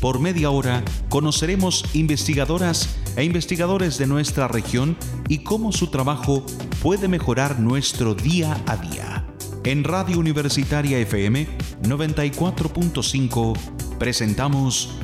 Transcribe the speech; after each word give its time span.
Por 0.00 0.18
media 0.18 0.50
hora 0.50 0.82
conoceremos 1.10 1.84
investigadoras 1.92 2.96
e 3.16 3.24
investigadores 3.24 3.98
de 3.98 4.06
nuestra 4.06 4.48
región 4.48 4.96
y 5.28 5.44
cómo 5.44 5.72
su 5.72 5.88
trabajo 5.88 6.42
puede 6.82 7.06
mejorar 7.06 7.60
nuestro 7.60 8.14
día 8.14 8.56
a 8.66 8.78
día. 8.78 9.26
En 9.62 9.84
Radio 9.84 10.18
Universitaria 10.18 10.98
FM 11.00 11.46
94.5 11.82 13.58
presentamos 13.98 14.98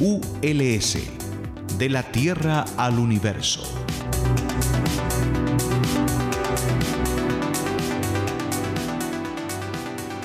ULS, 0.00 0.96
de 1.76 1.88
la 1.90 2.10
Tierra 2.10 2.64
al 2.78 2.98
Universo. 2.98 3.64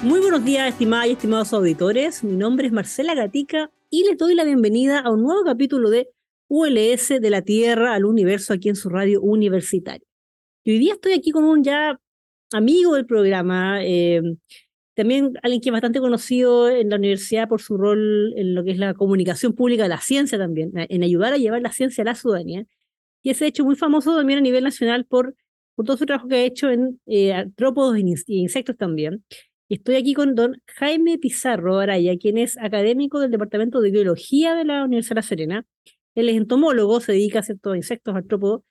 Muy 0.01 0.21
buenos 0.21 0.45
días, 0.45 0.69
estimadas 0.69 1.07
y 1.07 1.11
estimados 1.11 1.51
auditores. 1.51 2.23
Mi 2.23 2.37
nombre 2.37 2.67
es 2.67 2.73
Marcela 2.73 3.15
Gatica 3.15 3.69
y 3.93 4.03
les 4.05 4.17
doy 4.17 4.33
la 4.33 4.43
bienvenida 4.43 5.01
a 5.01 5.11
un 5.11 5.21
nuevo 5.21 5.43
capítulo 5.43 5.91
de 5.91 6.09
ULS 6.47 7.09
de 7.09 7.29
la 7.29 7.43
Tierra 7.43 7.93
al 7.93 8.05
Universo 8.05 8.51
aquí 8.51 8.67
en 8.69 8.75
su 8.75 8.89
radio 8.89 9.21
universitaria. 9.21 10.07
Y 10.63 10.71
hoy 10.71 10.79
día 10.79 10.93
estoy 10.93 11.13
aquí 11.13 11.29
con 11.29 11.43
un 11.43 11.63
ya 11.63 11.99
amigo 12.51 12.95
del 12.95 13.05
programa, 13.05 13.85
eh, 13.85 14.23
también 14.95 15.33
alguien 15.43 15.61
que 15.61 15.69
es 15.69 15.73
bastante 15.73 15.99
conocido 15.99 16.71
en 16.71 16.89
la 16.89 16.95
universidad 16.95 17.47
por 17.47 17.61
su 17.61 17.77
rol 17.77 18.33
en 18.35 18.55
lo 18.55 18.63
que 18.63 18.71
es 18.71 18.79
la 18.79 18.95
comunicación 18.95 19.53
pública 19.53 19.83
de 19.83 19.89
la 19.89 20.01
ciencia 20.01 20.39
también, 20.39 20.71
en 20.73 21.03
ayudar 21.03 21.33
a 21.33 21.37
llevar 21.37 21.61
la 21.61 21.71
ciencia 21.71 22.01
a 22.01 22.05
la 22.05 22.15
ciudadanía, 22.15 22.65
y 23.21 23.29
ha 23.29 23.45
hecho 23.45 23.63
muy 23.63 23.75
famoso 23.75 24.17
también 24.17 24.39
a 24.39 24.41
nivel 24.41 24.63
nacional 24.63 25.05
por, 25.05 25.35
por 25.75 25.85
todo 25.85 25.97
su 25.97 26.07
trabajo 26.07 26.27
que 26.27 26.35
ha 26.37 26.43
hecho 26.43 26.71
en 26.71 26.99
eh, 27.05 27.31
artrópodos 27.31 27.95
e 27.97 28.23
insectos 28.33 28.75
también. 28.75 29.23
Estoy 29.69 29.95
aquí 29.95 30.13
con 30.13 30.35
don 30.35 30.61
Jaime 30.67 31.17
Pizarro 31.17 31.79
Araya, 31.79 32.17
quien 32.17 32.37
es 32.37 32.57
académico 32.57 33.19
del 33.19 33.31
Departamento 33.31 33.81
de 33.81 33.91
Biología 33.91 34.55
de 34.55 34.65
la 34.65 34.83
Universidad 34.83 35.15
de 35.15 35.21
La 35.21 35.21
Serena. 35.23 35.65
Él 36.15 36.29
es 36.29 36.35
entomólogo, 36.35 36.99
se 36.99 37.13
dedica 37.13 37.39
a 37.39 37.43
ciertos 37.43 37.75
insectos, 37.75 38.15
artrópodos, 38.15 38.61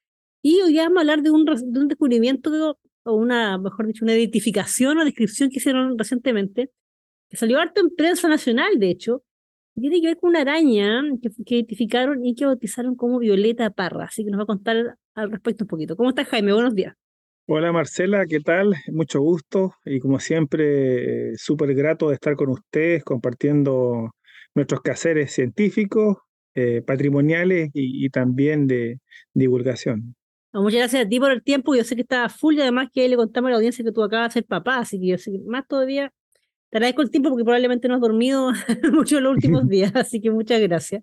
y 0.42 0.60
hoy 0.60 0.76
vamos 0.76 0.98
a 0.98 1.00
hablar 1.00 1.22
de 1.22 1.30
un, 1.30 1.44
de 1.44 1.80
un 1.80 1.88
descubrimiento 1.88 2.78
o 3.04 3.14
una, 3.14 3.58
mejor 3.58 3.86
dicho, 3.86 4.04
una 4.04 4.14
identificación 4.14 4.98
o 4.98 5.04
descripción 5.04 5.50
que 5.50 5.58
hicieron 5.58 5.98
recientemente, 5.98 6.70
que 7.30 7.36
salió 7.36 7.58
harto 7.58 7.80
en 7.80 7.94
prensa 7.94 8.28
nacional, 8.28 8.78
de 8.78 8.90
hecho, 8.90 9.24
tiene 9.74 10.00
que 10.00 10.08
ver 10.08 10.18
con 10.18 10.30
una 10.30 10.42
araña 10.42 11.02
que, 11.22 11.30
que, 11.44 11.54
identificaron 11.56 12.24
y 12.24 12.34
que 12.34 12.46
bautizaron 12.46 12.94
como 12.96 13.18
Violeta 13.18 13.70
Parra. 13.70 14.04
Así 14.04 14.24
que 14.24 14.30
nos 14.30 14.40
va 14.40 14.44
a 14.44 14.46
contar 14.46 14.98
al 15.14 15.30
respecto 15.30 15.64
un 15.64 15.68
poquito. 15.68 15.96
¿Cómo 15.96 16.10
estás, 16.10 16.28
Jaime? 16.28 16.52
Buenos 16.52 16.74
días. 16.74 16.94
Hola 17.46 17.72
Marcela, 17.72 18.24
¿qué 18.26 18.38
tal? 18.38 18.76
Mucho 18.92 19.20
gusto 19.20 19.74
y 19.84 19.98
como 19.98 20.20
siempre, 20.20 21.36
súper 21.36 21.74
grato 21.74 22.08
de 22.08 22.14
estar 22.14 22.36
con 22.36 22.50
ustedes 22.50 23.02
compartiendo 23.02 24.12
nuestros 24.54 24.80
quehaceres 24.80 25.32
científicos, 25.32 26.18
eh, 26.54 26.82
patrimoniales 26.86 27.70
y, 27.74 28.06
y, 28.06 28.10
también 28.10 28.68
de 28.68 29.00
divulgación. 29.34 30.14
Muchas 30.52 30.78
gracias 30.78 31.06
a 31.06 31.08
ti 31.08 31.18
por 31.18 31.32
el 31.32 31.42
tiempo. 31.42 31.74
Yo 31.74 31.82
sé 31.82 31.96
que 31.96 32.02
estaba 32.02 32.28
full 32.28 32.54
y 32.54 32.60
además 32.60 32.88
que 32.92 33.08
le 33.08 33.16
contamos 33.16 33.48
a 33.48 33.50
la 33.50 33.56
audiencia 33.56 33.84
que 33.84 33.92
tú 33.92 34.04
acabas 34.04 34.28
de 34.28 34.40
ser 34.40 34.44
papá, 34.44 34.78
así 34.78 35.00
que 35.00 35.08
yo 35.08 35.18
sé 35.18 35.32
que 35.32 35.40
más 35.44 35.66
todavía 35.66 36.12
te 36.70 36.78
agradezco 36.78 37.02
el 37.02 37.10
tiempo 37.10 37.28
porque 37.28 37.44
probablemente 37.44 37.88
no 37.88 37.94
has 37.94 38.00
dormido 38.00 38.52
mucho 38.92 39.18
en 39.18 39.24
los 39.24 39.34
últimos 39.34 39.66
días, 39.68 39.92
así 39.96 40.20
que 40.20 40.30
muchas 40.30 40.60
gracias. 40.60 41.02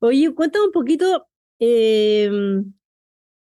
Oye, 0.00 0.34
cuéntame 0.34 0.66
un 0.66 0.72
poquito, 0.72 1.28
eh, 1.58 2.30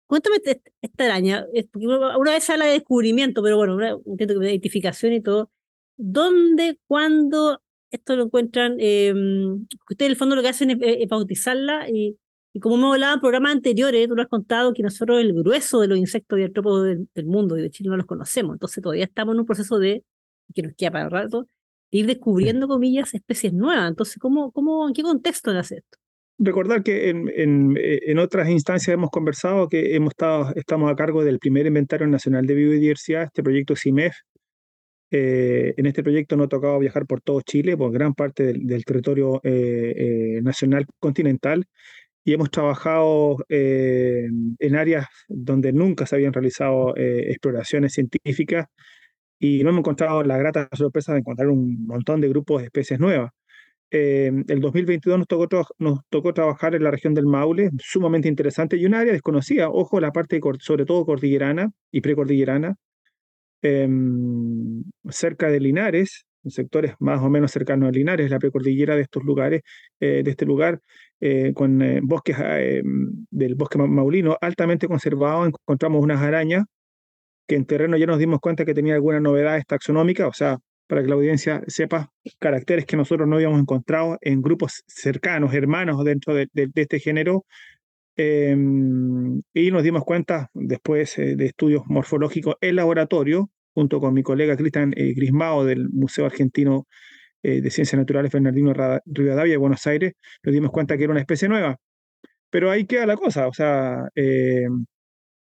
cuéntame 0.06 0.36
esta 0.82 1.04
araña, 1.04 1.46
porque 1.72 1.86
una 1.86 2.32
vez 2.32 2.48
habla 2.50 2.66
de 2.66 2.72
descubrimiento, 2.72 3.42
pero 3.42 3.56
bueno, 3.56 4.02
que 4.18 4.26
de 4.26 4.50
identificación 4.50 5.12
y 5.12 5.20
todo. 5.22 5.50
¿Dónde, 5.96 6.78
cuándo 6.86 7.62
esto 7.90 8.16
lo 8.16 8.24
encuentran? 8.24 8.76
Eh, 8.80 9.12
ustedes 9.90 10.06
en 10.06 10.10
el 10.10 10.16
fondo 10.16 10.36
lo 10.36 10.42
que 10.42 10.48
hacen 10.48 10.70
es, 10.70 10.78
es 10.80 11.08
bautizarla 11.08 11.88
y 11.88 12.18
y 12.56 12.60
como 12.60 12.76
hemos 12.76 12.94
hablado 12.94 13.14
en 13.14 13.20
programas 13.20 13.52
anteriores, 13.52 14.06
tú 14.08 14.14
lo 14.14 14.22
has 14.22 14.28
contado 14.28 14.72
que 14.72 14.82
nosotros 14.84 15.20
el 15.20 15.34
grueso 15.34 15.80
de 15.80 15.88
los 15.88 15.98
insectos 15.98 16.38
y 16.38 16.44
artrópodos 16.44 16.84
del, 16.86 17.08
del, 17.12 17.26
mundo 17.26 17.58
y 17.58 17.62
de 17.62 17.70
Chile 17.70 17.90
no 17.90 17.96
los 17.96 18.06
conocemos. 18.06 18.54
Entonces 18.54 18.80
todavía 18.80 19.04
estamos 19.06 19.34
en 19.34 19.40
un 19.40 19.46
proceso 19.46 19.76
de, 19.80 20.04
que 20.54 20.62
nos 20.62 20.74
queda 20.76 20.92
para 20.92 21.04
el 21.06 21.10
rato, 21.10 21.48
de 21.90 21.98
ir 21.98 22.06
descubriendo, 22.06 22.68
comillas, 22.68 23.12
especies 23.12 23.52
nuevas. 23.52 23.88
Entonces, 23.90 24.18
¿cómo, 24.20 24.52
cómo, 24.52 24.86
¿en 24.86 24.94
qué 24.94 25.02
contexto 25.02 25.52
nace 25.52 25.78
esto? 25.78 25.98
Recordar 26.38 26.82
que 26.82 27.10
en, 27.10 27.30
en, 27.34 27.76
en, 27.78 28.18
otras 28.18 28.48
instancias 28.48 28.94
hemos 28.94 29.10
conversado 29.10 29.68
que 29.68 29.94
hemos 29.94 30.10
estado, 30.10 30.52
estamos 30.56 30.90
a 30.90 30.96
cargo 30.96 31.24
del 31.24 31.38
primer 31.38 31.66
inventario 31.66 32.06
nacional 32.08 32.46
de 32.46 32.54
biodiversidad, 32.54 33.24
este 33.24 33.42
proyecto 33.42 33.76
CIMEF. 33.76 34.16
Eh, 35.10 35.74
en 35.76 35.86
este 35.86 36.02
proyecto 36.02 36.36
no 36.36 36.44
ha 36.44 36.48
tocado 36.48 36.78
viajar 36.80 37.06
por 37.06 37.20
todo 37.20 37.40
Chile, 37.42 37.76
por 37.76 37.92
gran 37.92 38.14
parte 38.14 38.42
del, 38.44 38.66
del 38.66 38.84
territorio 38.84 39.40
eh, 39.44 39.94
eh, 40.38 40.42
nacional 40.42 40.86
continental, 40.98 41.66
y 42.24 42.32
hemos 42.32 42.50
trabajado 42.50 43.36
eh, 43.48 44.26
en 44.58 44.76
áreas 44.76 45.06
donde 45.28 45.72
nunca 45.72 46.06
se 46.06 46.16
habían 46.16 46.32
realizado 46.32 46.96
eh, 46.96 47.30
exploraciones 47.30 47.92
científicas 47.92 48.66
y 49.38 49.62
no 49.62 49.70
hemos 49.70 49.80
encontrado 49.80 50.22
la 50.24 50.38
grata 50.38 50.68
sorpresa 50.72 51.12
de 51.12 51.20
encontrar 51.20 51.48
un 51.50 51.86
montón 51.86 52.20
de 52.20 52.28
grupos 52.28 52.62
de 52.62 52.66
especies 52.66 53.00
nuevas. 53.00 53.32
Eh, 53.96 54.32
el 54.48 54.60
2022 54.60 55.18
nos 55.78 56.00
tocó, 56.08 56.34
trabajar 56.34 56.74
en 56.74 56.82
la 56.82 56.90
región 56.90 57.14
del 57.14 57.26
Maule, 57.26 57.70
sumamente 57.78 58.28
interesante, 58.28 58.76
y 58.76 58.86
un 58.86 58.94
área 58.94 59.12
desconocida, 59.12 59.68
ojo, 59.70 60.00
la 60.00 60.10
parte 60.10 60.40
sobre 60.60 60.84
todo 60.84 61.06
cordillerana 61.06 61.70
y 61.92 62.00
precordillerana, 62.00 62.74
em, 63.62 64.82
cerca 65.08 65.48
de 65.48 65.60
Linares, 65.60 66.26
sectores 66.46 66.94
más 66.98 67.20
o 67.22 67.30
menos 67.30 67.52
cercanos 67.52 67.88
a 67.88 67.92
Linares, 67.92 68.30
la 68.30 68.38
precordillera 68.38 68.96
de 68.96 69.02
estos 69.02 69.24
lugares, 69.24 69.62
de 70.00 70.22
este 70.26 70.44
lugar, 70.44 70.80
eh, 71.26 71.52
con 71.54 71.80
eh, 71.80 72.00
bosques 72.02 72.36
eh, 72.38 72.82
del 73.30 73.54
bosque 73.54 73.78
maulino 73.78 74.36
altamente 74.42 74.86
conservado, 74.86 75.46
encontramos 75.46 76.02
unas 76.02 76.20
arañas 76.20 76.64
que 77.48 77.56
en 77.56 77.66
terreno 77.66 77.96
ya 77.96 78.06
nos 78.06 78.18
dimos 78.18 78.40
cuenta 78.40 78.64
que 78.64 78.74
tenía 78.74 78.94
algunas 78.94 79.22
novedades 79.22 79.64
taxonómicas, 79.66 80.28
o 80.28 80.32
sea, 80.34 80.58
para 80.86 81.02
que 81.02 81.08
la 81.08 81.14
audiencia 81.14 81.62
sepa 81.66 82.12
caracteres 82.38 82.86
que 82.86 82.96
nosotros 82.96 83.28
no 83.28 83.36
habíamos 83.36 83.60
encontrado 83.60 84.18
en 84.20 84.42
grupos 84.42 84.84
cercanos, 84.86 85.54
hermanos 85.54 86.04
dentro 86.04 86.34
de, 86.34 86.48
este 86.74 87.00
género. 87.00 87.44
Em, 88.16 89.42
y 89.52 89.70
nos 89.72 89.82
dimos 89.82 90.04
cuenta 90.04 90.50
después 90.54 91.16
de 91.16 91.46
estudios 91.46 91.82
morfológicos 91.86 92.54
en 92.60 92.76
laboratorio, 92.76 93.50
junto 93.74 94.00
con 94.00 94.14
mi 94.14 94.22
colega 94.22 94.56
Cristian 94.56 94.90
Grismao 94.90 95.64
del 95.64 95.88
Museo 95.90 96.26
Argentino 96.26 96.86
eh, 97.44 97.60
de 97.60 97.70
Ciencias 97.70 97.98
Naturales 97.98 98.32
Bernardino 98.32 98.72
Rivadavia 99.04 99.52
de 99.52 99.58
Buenos 99.58 99.86
Aires, 99.86 100.14
nos 100.42 100.54
dimos 100.54 100.70
cuenta 100.70 100.96
que 100.96 101.04
era 101.04 101.12
una 101.12 101.20
especie 101.20 101.46
nueva. 101.46 101.76
Pero 102.50 102.70
ahí 102.70 102.86
queda 102.86 103.06
la 103.06 103.16
cosa, 103.16 103.48
o 103.48 103.52
sea, 103.52 104.08
eh, 104.14 104.66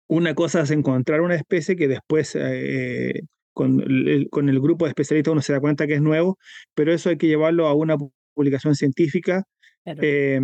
una 0.09 0.34
cosa 0.34 0.63
es 0.63 0.71
encontrar 0.71 1.21
una 1.21 1.34
especie 1.34 1.77
que 1.77 1.89
después 1.89 2.37
eh, 2.41 3.23
con, 3.54 3.81
el, 3.81 4.28
con 4.31 4.48
el 4.48 4.60
grupo 4.60 4.84
de 4.84 4.91
especialistas 4.91 5.32
uno 5.32 5.42
se 5.42 5.53
da 5.54 5.60
cuenta 5.60 5.87
que 5.87 5.94
es 5.94 6.03
nuevo, 6.03 6.38
pero 6.75 6.92
eso 6.92 7.10
hay 7.10 7.16
que 7.16 7.28
llevarlo 7.28 7.66
a 7.66 7.75
una 7.75 7.97
publicación 8.34 8.75
científica 8.75 9.44
claro. 9.84 10.00
eh, 10.03 10.41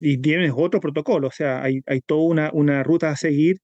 y 0.00 0.18
tienes 0.18 0.52
otro 0.56 0.80
protocolo, 0.80 1.28
o 1.28 1.32
sea, 1.32 1.62
hay, 1.62 1.80
hay 1.86 2.00
toda 2.00 2.22
una, 2.22 2.50
una 2.52 2.82
ruta 2.82 3.10
a 3.10 3.16
seguir 3.16 3.58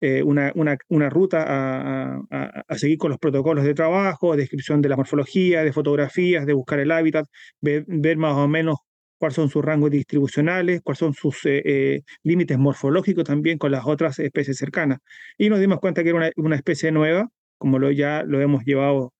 eh, 0.00 0.22
una, 0.22 0.52
una, 0.54 0.76
una, 0.88 1.08
ruta 1.08 1.42
a, 1.44 2.20
a, 2.30 2.62
a, 2.68 2.74
seguir 2.78 2.98
con 2.98 3.10
los 3.10 3.18
protocolos 3.18 3.64
de 3.64 3.72
trabajo, 3.72 4.36
descripción 4.36 4.82
de 4.82 4.90
la 4.90 4.96
morfología, 4.96 5.64
de 5.64 5.72
fotografías, 5.72 6.44
de 6.44 6.52
buscar 6.52 6.78
el 6.80 6.90
hábitat, 6.90 7.26
ver, 7.62 7.84
ver 7.86 8.18
más 8.18 8.34
o 8.36 8.46
menos 8.46 8.76
cuáles 9.16 9.36
son 9.36 9.48
sus 9.48 9.64
rangos 9.64 9.90
distribucionales, 9.90 10.82
cuáles 10.82 10.98
son 10.98 11.14
sus 11.14 11.46
eh, 11.46 11.62
eh, 11.64 12.02
límites 12.22 12.58
morfológicos 12.58 13.24
también 13.24 13.56
con 13.56 13.72
las 13.72 13.86
otras 13.86 14.18
especies 14.18 14.58
cercanas. 14.58 14.98
Y 15.38 15.48
nos 15.48 15.60
dimos 15.60 15.80
cuenta 15.80 16.02
que 16.02 16.10
era 16.10 16.18
una, 16.18 16.30
una 16.36 16.56
especie 16.56 16.92
nueva, 16.92 17.30
como 17.64 17.78
lo 17.78 17.90
ya 17.90 18.24
lo 18.26 18.42
hemos 18.42 18.62
llevado, 18.62 19.14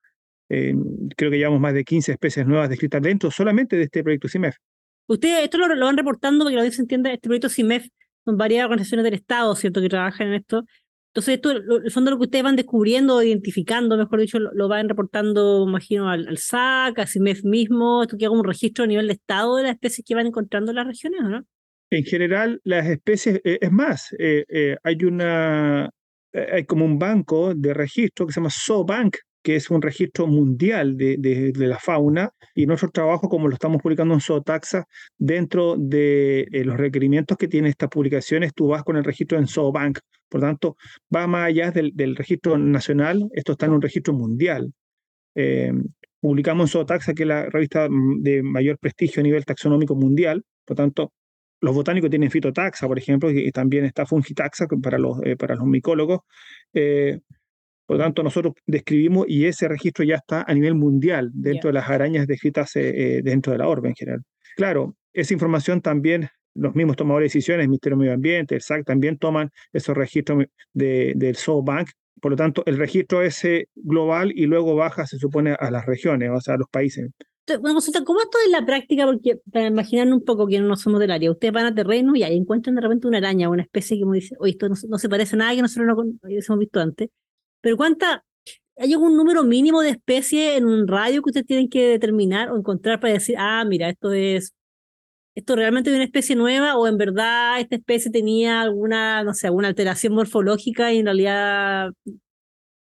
eh, 0.50 0.74
creo 1.16 1.30
que 1.30 1.38
llevamos 1.38 1.62
más 1.62 1.72
de 1.72 1.82
15 1.82 2.12
especies 2.12 2.46
nuevas 2.46 2.68
descritas 2.68 3.00
dentro 3.00 3.30
solamente 3.30 3.74
de 3.74 3.84
este 3.84 4.02
proyecto 4.02 4.28
CIMEF. 4.28 4.56
Ustedes 5.06 5.44
esto 5.44 5.56
lo, 5.56 5.74
lo 5.74 5.86
van 5.86 5.96
reportando 5.96 6.44
para 6.44 6.50
que 6.50 6.56
la 6.56 6.60
audiencia 6.60 6.82
entienda, 6.82 7.10
este 7.10 7.26
proyecto 7.26 7.48
CIMEF 7.48 7.86
son 8.26 8.36
varias 8.36 8.64
organizaciones 8.64 9.04
del 9.04 9.14
Estado, 9.14 9.56
¿cierto?, 9.56 9.80
que 9.80 9.88
trabajan 9.88 10.28
en 10.28 10.34
esto. 10.34 10.64
Entonces, 11.08 11.36
esto, 11.36 11.52
el 11.52 11.90
fondo 11.90 12.10
lo 12.10 12.18
que 12.18 12.24
ustedes 12.24 12.44
van 12.44 12.56
descubriendo, 12.56 13.22
identificando, 13.22 13.96
mejor 13.96 14.20
dicho, 14.20 14.38
lo, 14.38 14.52
lo 14.52 14.68
van 14.68 14.90
reportando, 14.90 15.64
imagino, 15.66 16.10
al, 16.10 16.28
al, 16.28 16.36
SAC, 16.36 16.98
a 16.98 17.06
CIMEF 17.06 17.44
mismo, 17.44 18.02
esto 18.02 18.18
que 18.18 18.26
haga 18.26 18.34
un 18.34 18.44
registro 18.44 18.84
a 18.84 18.86
nivel 18.86 19.06
de 19.06 19.14
Estado 19.14 19.56
de 19.56 19.62
las 19.62 19.72
especies 19.72 20.04
que 20.06 20.14
van 20.14 20.26
encontrando 20.26 20.72
en 20.72 20.76
las 20.76 20.86
regiones, 20.86 21.22
¿no? 21.22 21.46
En 21.90 22.04
general, 22.04 22.60
las 22.64 22.86
especies, 22.88 23.40
eh, 23.42 23.58
es 23.62 23.72
más, 23.72 24.14
eh, 24.18 24.44
eh, 24.50 24.76
hay 24.82 25.04
una 25.04 25.88
hay 26.34 26.64
como 26.64 26.84
un 26.84 26.98
banco 26.98 27.54
de 27.54 27.74
registro 27.74 28.26
que 28.26 28.32
se 28.32 28.40
llama 28.40 28.50
SoBank, 28.50 29.16
que 29.44 29.56
es 29.56 29.70
un 29.70 29.82
registro 29.82 30.26
mundial 30.26 30.96
de, 30.96 31.18
de, 31.18 31.66
la 31.66 31.78
fauna, 31.78 32.30
y 32.54 32.64
nuestro 32.64 32.88
trabajo, 32.90 33.28
como 33.28 33.46
lo 33.46 33.54
estamos 33.54 33.82
publicando 33.82 34.14
en 34.14 34.20
Zootaxa, 34.20 34.86
dentro 35.18 35.76
de 35.78 36.46
eh, 36.50 36.64
los 36.64 36.78
requerimientos 36.78 37.36
que 37.36 37.46
tiene 37.46 37.68
estas 37.68 37.90
publicaciones, 37.90 38.54
tú 38.54 38.68
vas 38.68 38.82
con 38.82 38.96
el 38.96 39.04
registro 39.04 39.38
en 39.38 39.46
Zoobank. 39.46 39.98
Por 40.30 40.40
tanto, 40.40 40.76
va 41.14 41.26
más 41.26 41.48
allá 41.48 41.70
del, 41.70 41.92
del 41.94 42.16
registro 42.16 42.56
nacional, 42.56 43.28
esto 43.34 43.52
está 43.52 43.66
en 43.66 43.72
un 43.72 43.82
registro 43.82 44.14
mundial. 44.14 44.72
Eh, 45.34 45.72
publicamos 46.20 46.70
en 46.70 46.72
Zootaxa, 46.72 47.12
que 47.12 47.24
es 47.24 47.28
la 47.28 47.44
revista 47.50 47.86
mm, 47.90 48.22
de 48.22 48.42
mayor 48.42 48.78
prestigio 48.78 49.20
a 49.20 49.24
nivel 49.24 49.44
taxonómico 49.44 49.94
mundial, 49.94 50.42
por 50.64 50.74
tanto, 50.74 51.12
los 51.64 51.74
botánicos 51.74 52.10
tienen 52.10 52.30
fitotaxa, 52.30 52.86
por 52.86 52.98
ejemplo, 52.98 53.30
y 53.30 53.50
también 53.52 53.84
está 53.84 54.06
fungitaxa 54.06 54.66
para 54.82 54.98
los, 54.98 55.18
eh, 55.24 55.36
para 55.36 55.54
los 55.54 55.66
micólogos. 55.66 56.20
Por 57.86 57.98
lo 57.98 58.02
tanto, 58.02 58.22
nosotros 58.22 58.54
describimos 58.66 59.26
y 59.28 59.44
ese 59.44 59.68
registro 59.68 60.04
ya 60.04 60.16
está 60.16 60.44
a 60.46 60.54
nivel 60.54 60.74
mundial 60.74 61.30
dentro 61.34 61.68
de 61.68 61.74
las 61.74 61.88
arañas 61.88 62.26
descritas 62.26 62.74
eh, 62.76 63.18
eh, 63.18 63.22
dentro 63.22 63.52
de 63.52 63.58
la 63.58 63.68
orbe 63.68 63.88
en 63.88 63.94
general. 63.94 64.22
Claro, 64.56 64.96
esa 65.12 65.34
información 65.34 65.82
también 65.82 66.28
los 66.54 66.74
mismos 66.74 66.96
tomadores 66.96 67.32
de 67.32 67.36
decisiones, 67.38 67.64
el 67.64 67.68
Ministerio 67.68 67.96
de 67.96 68.00
Medio 68.00 68.14
Ambiente, 68.14 68.54
el 68.54 68.62
SAC, 68.62 68.84
también 68.84 69.18
toman 69.18 69.50
esos 69.72 69.96
registros 69.96 70.44
de, 70.72 71.12
del 71.16 71.36
Bank. 71.62 71.90
Por 72.20 72.30
lo 72.30 72.36
tanto, 72.36 72.62
el 72.64 72.78
registro 72.78 73.22
es 73.22 73.44
eh, 73.44 73.68
global 73.74 74.32
y 74.34 74.46
luego 74.46 74.76
baja, 74.76 75.04
se 75.06 75.18
supone, 75.18 75.54
a 75.58 75.70
las 75.70 75.84
regiones, 75.84 76.30
o 76.32 76.40
sea, 76.40 76.54
a 76.54 76.58
los 76.58 76.68
países. 76.70 77.10
Bueno, 77.46 77.78
¿cómo 78.06 78.20
esto 78.22 78.38
es 78.44 78.50
la 78.50 78.64
práctica? 78.64 79.04
Porque 79.04 79.38
para 79.52 79.66
imaginar 79.66 80.10
un 80.10 80.24
poco 80.24 80.46
que 80.46 80.58
no 80.60 80.76
somos 80.76 80.98
del 81.00 81.10
área, 81.10 81.30
ustedes 81.30 81.52
van 81.52 81.66
a 81.66 81.74
terreno 81.74 82.16
y 82.16 82.22
ahí 82.22 82.36
encuentran 82.36 82.74
de 82.74 82.80
repente 82.80 83.06
una 83.06 83.18
araña, 83.18 83.50
una 83.50 83.62
especie 83.62 83.98
que 83.98 84.06
me 84.06 84.16
dice, 84.16 84.34
oye, 84.38 84.52
esto 84.52 84.68
no, 84.68 84.98
se 84.98 85.08
parece 85.10 85.36
a 85.36 85.38
nada 85.38 85.54
que 85.54 85.60
nosotros 85.60 85.86
no 85.86 86.28
hemos 86.28 86.58
visto 86.58 86.80
antes. 86.80 87.10
Pero 87.60 87.76
¿cuánta? 87.76 88.24
¿Hay 88.78 88.92
algún 88.94 89.16
número 89.16 89.44
mínimo 89.44 89.82
de 89.82 89.90
especies 89.90 90.56
en 90.56 90.66
un 90.66 90.88
radio 90.88 91.22
que 91.22 91.30
ustedes 91.30 91.46
tienen 91.46 91.68
que 91.68 91.88
determinar 91.88 92.50
o 92.50 92.56
encontrar 92.56 93.00
para 93.00 93.14
decir, 93.14 93.36
ah, 93.38 93.64
mira, 93.66 93.88
esto 93.90 94.12
es, 94.12 94.54
esto 95.34 95.56
realmente 95.56 95.90
es 95.90 95.96
una 95.96 96.04
especie 96.04 96.36
nueva 96.36 96.76
o 96.78 96.86
en 96.88 96.98
verdad 96.98 97.60
esta 97.60 97.76
especie 97.76 98.10
tenía 98.10 98.62
alguna, 98.62 99.24
no 99.24 99.34
sé, 99.34 99.48
alguna 99.48 99.68
alteración 99.68 100.14
morfológica 100.14 100.92
y 100.92 100.98
en 101.00 101.06
realidad 101.06 101.92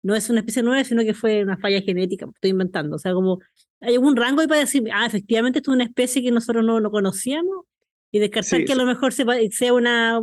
no 0.03 0.15
es 0.15 0.31
una 0.31 0.41
especie 0.41 0.63
nueva, 0.63 0.85
sino 0.85 1.03
que 1.03 1.15
fue 1.15 1.43
una 1.43 1.59
falla 1.59 1.83
genética, 1.83 2.27
estoy 2.35 2.51
inventando. 2.51 2.97
O 2.97 2.99
sea, 2.99 3.13
como, 3.15 3.39
¿hay 3.81 3.95
algún 3.95 4.17
rango 4.17 4.41
ahí 4.41 4.47
para 4.47 4.61
decir, 4.61 4.85
ah, 4.93 5.07
efectivamente 5.07 5.59
esto 5.59 5.71
es 5.71 5.75
una 5.75 5.85
especie 5.85 6.23
que 6.23 6.31
nosotros 6.31 6.65
no, 6.65 6.81
no 6.81 6.91
conocíamos? 6.91 7.65
Y 8.13 8.19
descartar 8.19 8.65
que 8.65 8.73
a 8.73 8.77
lo 8.77 8.87
mejor 8.87 9.13
sea 9.13 9.73
una, 9.73 10.21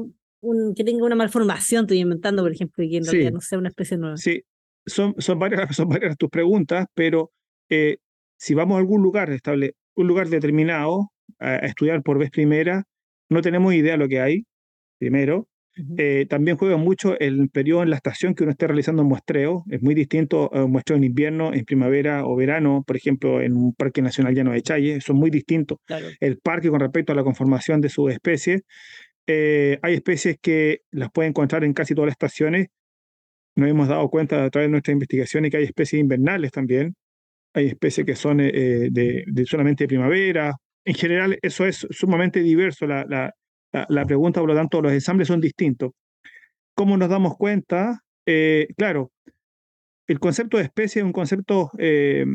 que 0.76 0.84
tenga 0.84 1.06
una 1.06 1.16
malformación, 1.16 1.86
estoy 1.86 2.00
inventando, 2.00 2.44
por 2.44 2.52
ejemplo, 2.52 2.84
y 2.84 2.90
que 2.90 2.98
en 2.98 3.06
realidad 3.06 3.32
no 3.32 3.42
sea 3.42 3.58
una 3.58 3.70
especie 3.70 3.98
nueva. 3.98 4.18
Sí, 4.18 4.44
son, 4.86 5.16
son, 5.20 5.40
varias, 5.40 5.70
son 5.76 5.90
varias 5.90 6.18
tus 6.18 6.30
preguntas, 6.30 6.86
pero 6.94 7.32
eh, 7.70 7.98
si 8.38 8.54
vamos 8.54 8.76
a 8.76 8.80
algún 8.80 9.02
lugar 9.02 9.30
estable, 9.32 9.76
un 9.96 10.08
lugar 10.08 10.30
determinado 10.30 11.12
a, 11.40 11.58
estudiar 11.58 12.04
por 12.04 12.18
vez 12.18 12.30
primera, 12.30 12.84
no 13.30 13.42
tenemos 13.42 13.74
idea 13.74 13.94
de 13.94 13.98
lo 13.98 14.08
que 14.08 14.22
hay, 14.22 14.46
primero. 15.00 15.48
Eh, 15.98 16.26
también 16.30 16.58
juega 16.58 16.78
mucho 16.78 17.18
el 17.20 17.50
periodo 17.50 17.84
en 17.84 17.90
la 17.90 17.98
estación 17.98 18.34
que 18.34 18.44
uno 18.44 18.52
esté 18.52 18.68
realizando 18.68 19.04
un 19.04 19.10
muestreo. 19.10 19.64
Es 19.70 19.82
muy 19.82 19.96
distinto 19.96 20.54
a 20.54 20.66
un 20.66 20.72
muestreo 20.72 20.98
en 20.98 21.04
invierno, 21.04 21.54
en 21.54 21.66
primavera 21.66 22.26
o 22.26 22.36
verano, 22.36 22.84
por 22.86 22.98
ejemplo, 22.98 23.42
en 23.42 23.56
un 23.56 23.74
parque 23.74 24.02
nacional 24.02 24.34
llano 24.34 24.52
de 24.52 24.62
Challe. 24.62 25.02
Son 25.02 25.18
muy 25.18 25.30
distintos. 25.30 25.80
El 26.20 26.40
parque 26.40 26.70
con 26.70 26.80
respecto 26.80 27.12
a 27.14 27.16
la 27.16 27.24
conformación 27.24 27.82
de 27.82 27.90
sus 27.90 28.12
especies. 28.12 28.62
Eh, 29.28 29.78
hay 29.82 29.96
especies 29.96 30.38
que 30.42 30.82
las 30.92 31.12
pueden 31.12 31.30
encontrar 31.32 31.64
en 31.64 31.74
casi 31.74 31.94
todas 31.94 32.08
las 32.08 32.14
estaciones. 32.14 32.68
Nos 33.56 33.70
hemos 33.70 33.88
dado 33.88 34.10
cuenta 34.10 34.46
a 34.46 34.50
través 34.50 34.68
de 34.68 34.72
nuestra 34.72 34.94
investigación 34.94 35.50
que 35.50 35.58
hay 35.58 35.64
especies 35.66 36.02
invernales 36.02 36.52
también. 36.52 36.96
Hay 37.54 37.68
especies 37.68 38.06
que 38.06 38.16
son 38.16 38.40
eh, 38.40 38.52
eh, 38.54 38.90
de, 38.92 39.46
solamente 39.46 39.84
de 39.84 39.88
primavera. 39.90 40.54
En 40.86 40.96
general, 40.96 41.38
eso 41.42 41.66
es 41.66 41.86
sumamente 41.90 42.42
diverso. 42.42 42.88
La, 42.88 43.06
la, 43.10 43.34
la, 43.72 44.06
pregunta, 44.06 44.40
por 44.40 44.50
lo 44.50 44.56
tanto, 44.56 44.82
los 44.82 44.92
ensambles 44.92 45.28
son 45.28 45.42
distintos. 45.42 45.92
¿Cómo 46.76 46.98
nos 46.98 47.10
damos 47.10 47.36
cuenta? 47.38 48.02
claro, 48.76 49.12
el 50.06 50.20
concepto 50.20 50.58
de 50.58 50.64
especie 50.64 51.02
es 51.02 51.06
un 51.06 51.14
concepto 51.14 51.72
que 51.78 52.28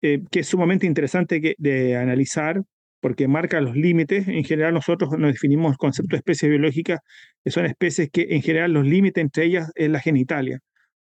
es 0.00 0.46
sumamente 0.46 0.86
interesante 0.86 1.54
de 1.58 1.96
analizar 1.96 2.62
porque 3.00 3.28
marca 3.28 3.60
los 3.60 3.76
límites. 3.76 4.28
En 4.28 4.44
general 4.44 4.74
nosotros 4.74 5.10
nos 5.18 5.32
definimos 5.32 5.72
el 5.72 5.78
concepto 5.78 6.14
de 6.14 6.18
especies 6.18 6.50
biológicas, 6.50 7.00
que 7.44 7.50
son 7.50 7.66
especies 7.66 8.10
que 8.10 8.26
en 8.30 8.42
general 8.42 8.72
los 8.72 8.86
límites 8.86 9.22
entre 9.22 9.46
ellas 9.46 9.70
es 9.74 9.90
la 9.90 10.00
genitalia. 10.00 10.60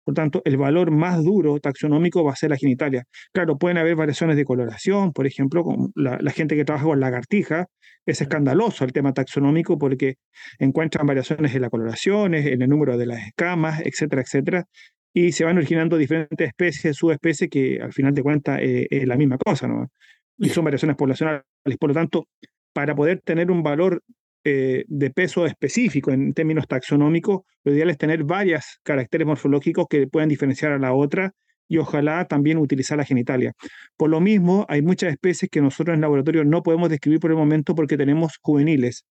Por 0.09 0.15
tanto, 0.15 0.41
el 0.43 0.57
valor 0.57 0.89
más 0.89 1.23
duro 1.23 1.59
taxonómico 1.59 2.23
va 2.23 2.31
a 2.31 2.35
ser 2.35 2.49
la 2.49 2.57
genitalia. 2.57 3.03
Claro, 3.31 3.59
pueden 3.59 3.77
haber 3.77 3.95
variaciones 3.95 4.37
de 4.37 4.43
coloración, 4.43 5.13
por 5.13 5.27
ejemplo, 5.27 5.63
con 5.63 5.91
la, 5.93 6.17
gente 6.31 6.55
que 6.55 6.65
trabaja 6.65 6.87
con 6.87 6.99
lagartija, 6.99 7.67
es 8.07 8.19
escandaloso 8.19 8.85
el 8.85 8.91
tema 8.91 9.13
taxonómico 9.13 9.77
porque 9.77 10.15
encuentran 10.57 11.05
variaciones 11.05 11.53
en 11.53 11.61
las 11.61 11.69
coloraciones, 11.69 12.47
en 12.47 12.63
el 12.63 12.69
número 12.69 12.97
de 12.97 13.05
las 13.05 13.27
escamas, 13.27 13.81
etcétera, 13.85 14.23
etcétera, 14.23 14.65
y 15.13 15.31
se 15.31 15.45
van 15.45 15.57
originando 15.57 15.95
diferentes 15.95 16.47
especies, 16.47 16.95
subespecies, 16.95 17.47
que 17.47 17.77
al 17.79 17.93
final 17.93 18.15
de 18.15 18.23
cuentas 18.23 18.59
eh, 18.63 18.87
es 18.89 19.05
la 19.05 19.15
misma 19.15 19.37
cosa, 19.37 19.67
¿no? 19.67 19.91
y 20.39 20.49
son 20.49 20.63
variaciones 20.63 20.97
poblacionales. 20.97 21.43
Por 21.79 21.89
lo 21.89 21.93
tanto, 21.93 22.25
para 22.73 22.95
poder 22.95 23.21
tener 23.23 23.51
un 23.51 23.61
valor 23.61 24.01
eh, 24.43 24.85
de 24.87 25.11
peso 25.11 25.45
específico 25.45 26.11
en 26.11 26.33
términos 26.33 26.67
taxonómicos, 26.67 27.41
lo 27.63 27.73
ideal 27.73 27.89
es 27.89 27.97
tener 27.97 28.23
varios 28.23 28.79
caracteres 28.83 29.27
morfológicos 29.27 29.87
que 29.89 30.07
puedan 30.07 30.29
diferenciar 30.29 30.71
a 30.71 30.79
la 30.79 30.93
otra 30.93 31.33
y 31.67 31.77
ojalá 31.77 32.25
también 32.25 32.57
utilizar 32.57 32.97
la 32.97 33.05
genitalia. 33.05 33.53
Por 33.97 34.09
lo 34.09 34.19
mismo, 34.21 34.65
hay 34.69 34.81
muchas 34.81 35.11
especies 35.11 35.49
que 35.51 35.61
nosotros 35.61 35.93
en 35.93 36.01
laboratorio 36.01 36.43
no 36.45 36.63
podemos 36.63 36.89
describir 36.89 37.19
por 37.19 37.31
el 37.31 37.37
momento 37.37 37.75
porque 37.75 37.97
tenemos 37.97 38.39
juveniles 38.41 39.05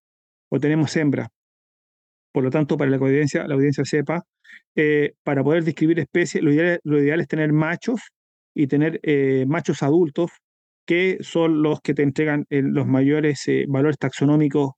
o 0.50 0.58
tenemos 0.58 0.96
hembras. 0.96 1.28
Por 2.32 2.44
lo 2.44 2.50
tanto, 2.50 2.76
para 2.76 2.90
la 2.90 2.96
audiencia, 2.96 3.46
la 3.46 3.54
audiencia 3.54 3.84
sepa, 3.84 4.22
eh, 4.74 5.12
para 5.24 5.44
poder 5.44 5.64
describir 5.64 5.98
especies, 6.00 6.42
lo 6.42 6.52
ideal, 6.52 6.80
lo 6.84 6.98
ideal, 7.00 7.20
es 7.20 7.28
tener 7.28 7.52
machos 7.52 8.00
y 8.54 8.66
tener 8.66 9.00
eh, 9.02 9.44
machos 9.46 9.82
adultos 9.82 10.30
que 10.86 11.18
son 11.20 11.62
los 11.62 11.80
que 11.80 11.94
te 11.94 12.02
entregan 12.02 12.46
eh, 12.50 12.62
los 12.62 12.86
mayores 12.86 13.44
valores 13.68 13.98
taxonómicos 13.98 14.72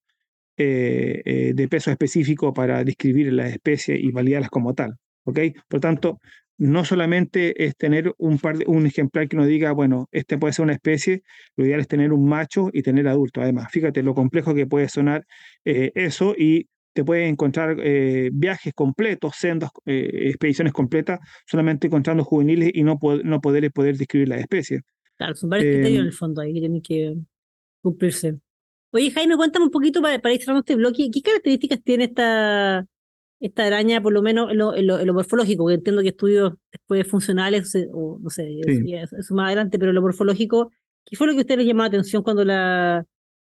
eh, 0.62 1.52
de 1.54 1.68
peso 1.68 1.90
específico 1.90 2.52
para 2.52 2.84
describir 2.84 3.32
las 3.32 3.50
especies 3.52 3.98
y 4.00 4.10
validarlas 4.10 4.50
como 4.50 4.74
tal. 4.74 4.96
¿ok? 5.24 5.38
Por 5.68 5.80
tanto, 5.80 6.18
no 6.58 6.84
solamente 6.84 7.64
es 7.64 7.76
tener 7.76 8.12
un, 8.18 8.38
par 8.38 8.56
un 8.66 8.86
ejemplar 8.86 9.28
que 9.28 9.36
nos 9.36 9.46
diga, 9.46 9.72
bueno, 9.72 10.08
este 10.12 10.36
puede 10.38 10.52
ser 10.52 10.64
una 10.64 10.74
especie, 10.74 11.22
lo 11.56 11.64
ideal 11.64 11.80
es 11.80 11.88
tener 11.88 12.12
un 12.12 12.28
macho 12.28 12.68
y 12.72 12.82
tener 12.82 13.08
adulto. 13.08 13.40
Además, 13.40 13.68
fíjate 13.70 14.02
lo 14.02 14.14
complejo 14.14 14.54
que 14.54 14.66
puede 14.66 14.88
sonar 14.88 15.24
eso 15.64 16.34
y 16.36 16.68
te 16.92 17.04
puede 17.04 17.28
encontrar 17.28 17.76
viajes 18.32 18.74
completos, 18.74 19.36
sendas, 19.36 19.70
expediciones 19.86 20.74
completas, 20.74 21.20
solamente 21.46 21.86
encontrando 21.86 22.24
juveniles 22.24 22.70
y 22.74 22.82
no, 22.82 22.98
no 23.24 23.40
poder, 23.40 23.70
poder 23.72 23.96
describir 23.96 24.28
las 24.28 24.40
especies. 24.40 24.82
Claro, 25.16 25.34
son 25.34 25.50
varios 25.50 25.74
criterios 25.74 26.00
en 26.00 26.00
el 26.00 26.06
em, 26.08 26.12
fondo 26.12 26.40
ahí 26.40 26.54
que 26.54 26.60
tienen 26.60 26.82
que 26.82 27.14
cumplirse. 27.82 28.38
Oye, 28.92 29.10
Jaime, 29.10 29.36
cuéntame 29.36 29.66
un 29.66 29.70
poquito 29.70 30.02
para, 30.02 30.18
para 30.18 30.34
ir 30.34 30.40
cerrando 30.40 30.60
este 30.60 30.74
bloque, 30.74 31.10
¿qué 31.12 31.22
características 31.22 31.82
tiene 31.82 32.04
esta, 32.04 32.86
esta 33.38 33.66
araña, 33.66 34.02
por 34.02 34.12
lo 34.12 34.22
menos 34.22 34.50
en 34.50 34.58
lo, 34.58 35.14
morfológico? 35.14 35.64
Porque 35.64 35.76
entiendo 35.76 36.02
que 36.02 36.08
estudios 36.08 36.54
después 36.72 37.06
funcionales, 37.06 37.72
o 37.92 38.18
no 38.20 38.30
sé, 38.30 38.48
eso, 38.60 39.34
más 39.34 39.46
adelante, 39.46 39.78
pero 39.78 39.92
lo 39.92 40.02
morfológico, 40.02 40.70
¿qué 41.04 41.16
fue 41.16 41.26
lo 41.26 41.34
que 41.34 41.38
a 41.38 41.42
ustedes 41.42 41.58
les 41.58 41.66
llamó 41.68 41.82
la 41.82 41.88
atención 41.88 42.22
cuando 42.22 42.44
la 42.44 43.04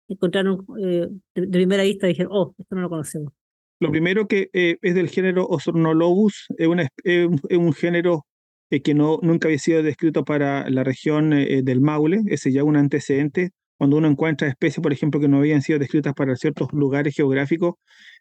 encontraron 0.08 0.64
eh, 0.80 1.08
de, 1.34 1.48
primera 1.48 1.82
vista 1.82 2.06
y 2.06 2.10
dijeron, 2.10 2.32
oh, 2.34 2.54
esto 2.58 2.74
no 2.74 2.82
lo 2.82 2.88
conocemos? 2.88 3.32
Lo 3.80 3.90
primero 3.90 4.26
que 4.26 4.48
eh, 4.52 4.78
es 4.80 4.94
del 4.94 5.10
género 5.10 5.46
Osornolobus, 5.46 6.46
es, 6.56 6.66
una, 6.66 6.88
es 7.02 7.58
un 7.58 7.72
género 7.74 8.24
eh, 8.70 8.82
que 8.82 8.94
no, 8.94 9.18
nunca 9.22 9.48
había 9.48 9.58
sido 9.58 9.82
descrito 9.82 10.24
para 10.24 10.68
la 10.70 10.84
región 10.84 11.32
eh, 11.32 11.62
del 11.62 11.80
Maule, 11.80 12.22
ese 12.26 12.50
ya 12.50 12.64
un 12.64 12.76
antecedente. 12.76 13.50
Cuando 13.76 13.97
uno 13.97 14.09
encuentra 14.09 14.49
especies, 14.49 14.83
por 14.83 14.93
ejemplo, 14.93 15.21
que 15.21 15.28
no 15.28 15.38
habían 15.38 15.62
sido 15.62 15.78
descritas 15.78 16.14
para 16.14 16.37
ciertos 16.37 16.69
lugares 16.73 17.14
geográficos, 17.14 17.75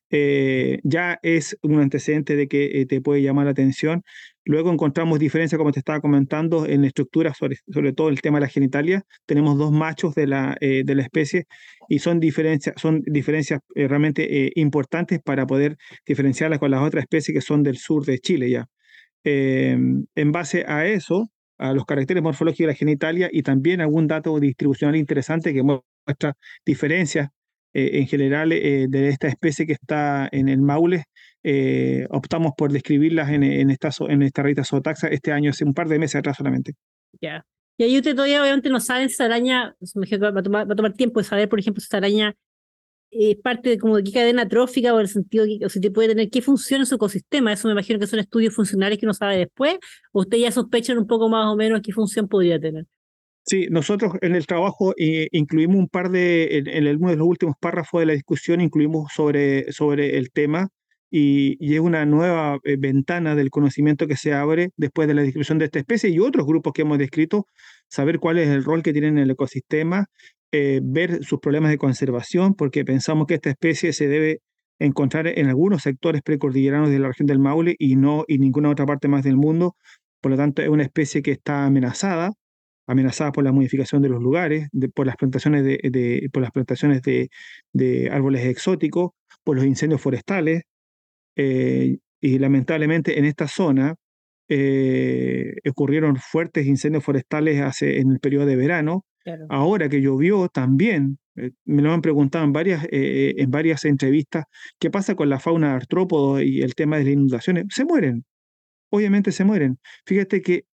eh, 0.10 0.80
ya 0.84 1.20
es 1.24 1.58
un 1.64 1.80
antecedente 1.80 2.36
de 2.36 2.48
que 2.48 2.86
te 2.88 3.02
puede 3.02 3.22
llamar 3.22 3.46
la 3.46 3.52
atención. 3.52 4.04
Luego 4.46 4.72
encontramos 4.72 5.20
diferencias, 5.20 5.58
como 5.58 5.72
te 5.72 5.80
estaba 5.80 6.02
comentando, 6.02 6.66
en 6.68 6.82
la 6.82 6.88
estructura, 6.88 7.34
sobre, 7.34 7.58
sobre 7.72 7.94
todo 7.94 8.10
el 8.10 8.22
tema 8.22 8.38
de 8.40 8.42
la 8.42 8.50
genitalia. 8.50 9.04
Tenemos 9.26 9.58
dos 9.58 9.72
machos 9.72 10.16
de 10.16 10.28
la, 10.28 10.58
de 10.60 10.96
la 10.96 11.02
especie 11.04 11.46
y 11.90 12.00
son 12.00 12.20
diferencias, 12.20 12.76
son 12.80 13.02
diferencias 13.06 13.60
realmente 13.76 14.52
importantes 14.56 15.20
para 15.24 15.46
poder 15.48 15.78
diferenciarlas 16.06 16.60
con 16.60 16.72
las 16.72 16.82
otras 16.82 17.04
especies 17.04 17.36
que 17.36 17.42
son 17.42 17.64
del 17.64 17.78
sur 17.78 18.06
de 18.06 18.20
Chile 18.20 18.50
ya. 18.50 18.68
Em, 19.24 20.06
en 20.16 20.32
base 20.32 20.66
a 20.68 20.86
eso, 20.86 21.30
a 21.64 21.74
los 21.74 21.86
caracteres 21.86 22.22
morfológicos 22.22 22.68
de 22.68 22.74
la 22.74 22.78
genitalia 22.78 23.30
y 23.32 23.42
también 23.42 23.80
algún 23.80 24.08
dato 24.08 24.38
distribucional 24.40 24.96
interesante 24.96 25.54
que 25.54 25.64
muestra 25.64 26.36
diferencias 26.66 27.30
en 27.76 28.06
general 28.06 28.50
de 28.50 29.08
esta 29.08 29.28
especie 29.28 29.66
que 29.66 29.74
está 29.74 30.30
en 30.32 30.48
el 30.48 30.62
Maule, 30.62 31.06
optamos 32.10 32.52
por 32.56 32.72
describirlas 32.72 33.32
en, 33.32 33.42
en, 33.42 33.72
esta, 33.72 33.90
en 34.10 34.22
esta 34.22 34.44
rita 34.44 34.64
zootaxa 34.64 35.08
este 35.08 35.32
año, 35.32 35.50
hace 35.50 35.64
un 35.64 35.74
par 35.74 35.88
de 35.88 35.98
meses 35.98 36.18
atrás 36.18 36.38
solamente. 36.38 36.74
Ya. 37.20 37.46
Y 37.78 37.84
ahí 37.86 37.98
usted 37.98 38.16
todavía 38.16 38.42
obviamente 38.42 38.70
no 38.70 38.80
sabe 38.80 39.08
si 39.08 39.14
esa 39.14 39.26
araña, 39.26 39.76
va 39.82 40.40
a, 40.40 40.44
tomar, 40.44 40.70
va 40.70 40.74
a 40.74 40.76
tomar 40.76 40.94
tiempo 40.94 41.20
de 41.20 41.24
saber, 41.24 41.50
por 41.50 41.60
ejemplo, 41.60 41.82
si 41.82 41.86
esta 41.86 41.98
araña 41.98 42.36
es 43.16 43.36
parte 43.38 43.70
de 43.70 43.78
como 43.78 43.98
de 43.98 44.04
qué 44.04 44.12
cadena 44.12 44.48
trófica 44.48 44.94
o 44.94 45.00
el 45.00 45.08
sentido 45.08 45.46
o 45.66 45.70
si 45.70 45.80
te 45.80 45.92
puede 45.92 46.10
tener 46.10 46.30
qué 46.30 46.42
funciona 46.42 46.84
en 46.84 46.86
su 46.86 46.96
ecosistema. 46.96 47.54
Eso 47.54 47.68
me 47.68 47.74
imagino 47.74 48.00
que 48.00 48.08
son 48.08 48.20
estudios 48.20 48.54
funcionales 48.54 48.98
que 49.00 49.06
uno 49.06 49.14
sabe 49.14 49.38
después. 49.38 49.78
¿O 50.12 50.22
usted 50.22 50.38
ya 50.38 50.52
sospechan 50.52 50.98
un 50.98 51.08
poco 51.08 51.30
más 51.30 51.48
o 51.48 51.56
menos 51.56 51.82
qué 51.82 51.92
función 51.92 52.28
podría 52.28 52.60
tener? 52.60 52.86
Sí, 53.46 53.68
nosotros 53.70 54.14
en 54.22 54.36
el 54.36 54.48
trabajo 54.48 54.94
eh, 54.98 55.28
incluimos 55.32 55.76
un 55.76 55.90
par 55.90 56.10
de, 56.10 56.58
en, 56.58 56.68
en, 56.68 56.96
uno 56.96 57.10
de 57.10 57.18
los 57.18 57.28
últimos 57.28 57.56
párrafos 57.60 58.00
de 58.00 58.06
la 58.06 58.14
discusión, 58.14 58.62
incluimos 58.62 59.12
sobre, 59.14 59.70
sobre 59.74 60.18
el 60.18 60.32
tema 60.32 60.70
y, 61.16 61.58
y 61.60 61.76
es 61.76 61.80
una 61.80 62.08
nueva 62.08 62.58
eh, 62.64 62.76
ventana 62.80 63.36
del 63.36 63.52
conocimiento 63.52 64.08
que 64.08 64.16
se 64.18 64.34
abre 64.34 64.72
después 64.78 65.08
de 65.08 65.14
la 65.14 65.22
descripción 65.22 65.60
de 65.60 65.66
esta 65.66 65.78
especie 65.78 66.10
y 66.10 66.18
otros 66.18 66.48
grupos 66.48 66.74
que 66.74 66.82
hemos 66.82 66.98
descrito, 66.98 67.46
saber 67.88 68.18
cuál 68.18 68.40
es 68.40 68.50
el 68.50 68.64
rol 68.64 68.82
que 68.82 68.94
tienen 68.94 69.20
en 69.20 69.26
el 69.26 69.32
ecosistema 69.32 70.08
eh, 70.52 70.82
ver 70.84 71.24
sus 71.24 71.40
problemas 71.40 71.70
de 71.70 71.78
conservación, 71.78 72.56
porque 72.56 72.84
pensamos 72.84 73.28
que 73.28 73.36
esta 73.36 73.52
especie 73.52 73.94
se 73.94 74.08
debe 74.08 74.40
encontrar 74.80 75.28
en 75.28 75.48
algunos 75.48 75.84
sectores 75.84 76.24
precordilleranos 76.24 76.90
de 76.90 76.98
la 76.98 77.10
región 77.10 77.28
del 77.28 77.38
Maule 77.38 77.76
y 77.78 77.96
no 77.96 78.26
en 78.28 78.42
ninguna 78.42 78.70
otra 78.72 78.88
parte 78.88 79.08
más 79.08 79.24
del 79.24 79.36
mundo. 79.38 79.76
Por 80.20 80.32
lo 80.32 80.38
tanto, 80.38 80.64
es 80.64 80.70
una 80.70 80.84
especie 80.84 81.22
que 81.22 81.32
está 81.32 81.66
amenazada, 81.66 82.32
amenazada 82.88 83.32
por 83.32 83.44
la 83.44 83.52
modificación 83.52 84.02
de 84.02 84.10
los 84.10 84.22
lugares, 84.22 84.68
por 84.96 85.06
las 85.06 85.16
plantaciones 85.16 85.64
de, 85.64 86.30
por 86.34 86.42
las 86.42 86.52
plantaciones 86.52 87.04
de, 87.04 87.30
de, 87.72 88.10
árboles 88.12 88.46
exóticos, 88.46 89.12
por 89.44 89.58
los 89.58 89.66
incendios 89.66 90.02
forestales. 90.02 90.64
Eh, 91.36 91.98
y 92.22 92.40
lamentablemente 92.40 93.18
en 93.20 93.26
esta 93.26 93.48
zona 93.48 93.96
eh, 94.48 95.56
ocurrieron 95.70 96.18
fuertes 96.18 96.66
incendios 96.68 97.04
forestales 97.04 97.62
hace, 97.62 98.00
en 98.00 98.12
el 98.12 98.20
periodo 98.20 98.46
de 98.46 98.56
verano, 98.56 99.06
Ahora 99.48 99.88
que 99.88 100.02
llovió 100.02 100.50
también, 100.50 101.18
eh, 101.38 101.52
me 101.64 101.82
lo 101.82 101.94
han 101.94 102.02
preguntado 102.02 102.44
en 102.44 102.52
varias, 102.52 102.86
en 102.92 103.50
varias 103.50 103.86
entrevistas, 103.86 104.44
¿qué 104.80 104.92
pasa 104.92 105.16
con 105.16 105.30
la 105.30 105.40
fauna 105.40 105.76
artrópodo 105.76 106.42
y 106.42 106.62
el 106.62 106.76
tema 106.76 106.98
de 106.98 107.06
las 107.06 107.14
inundaciones? 107.14 107.68
Se 107.70 107.86
mueren, 107.86 108.26
obviamente 108.92 109.32
se 109.32 109.46
mueren. 109.46 109.80
Fíjate 110.06 110.42
que 110.42 110.66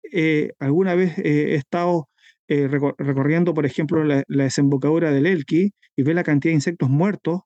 alguna 0.57 0.95
vez 0.95 1.15
he 1.19 1.53
estado 1.53 2.09
recorriendo, 2.47 3.53
por 3.53 3.67
ejemplo, 3.67 4.03
la, 4.03 4.23
desembocadura 4.27 5.11
del 5.11 5.27
Elqui 5.27 5.73
y 5.95 6.01
ve 6.01 6.15
la 6.15 6.23
cantidad 6.23 6.49
de 6.51 6.55
insectos 6.55 6.89
muertos 6.89 7.41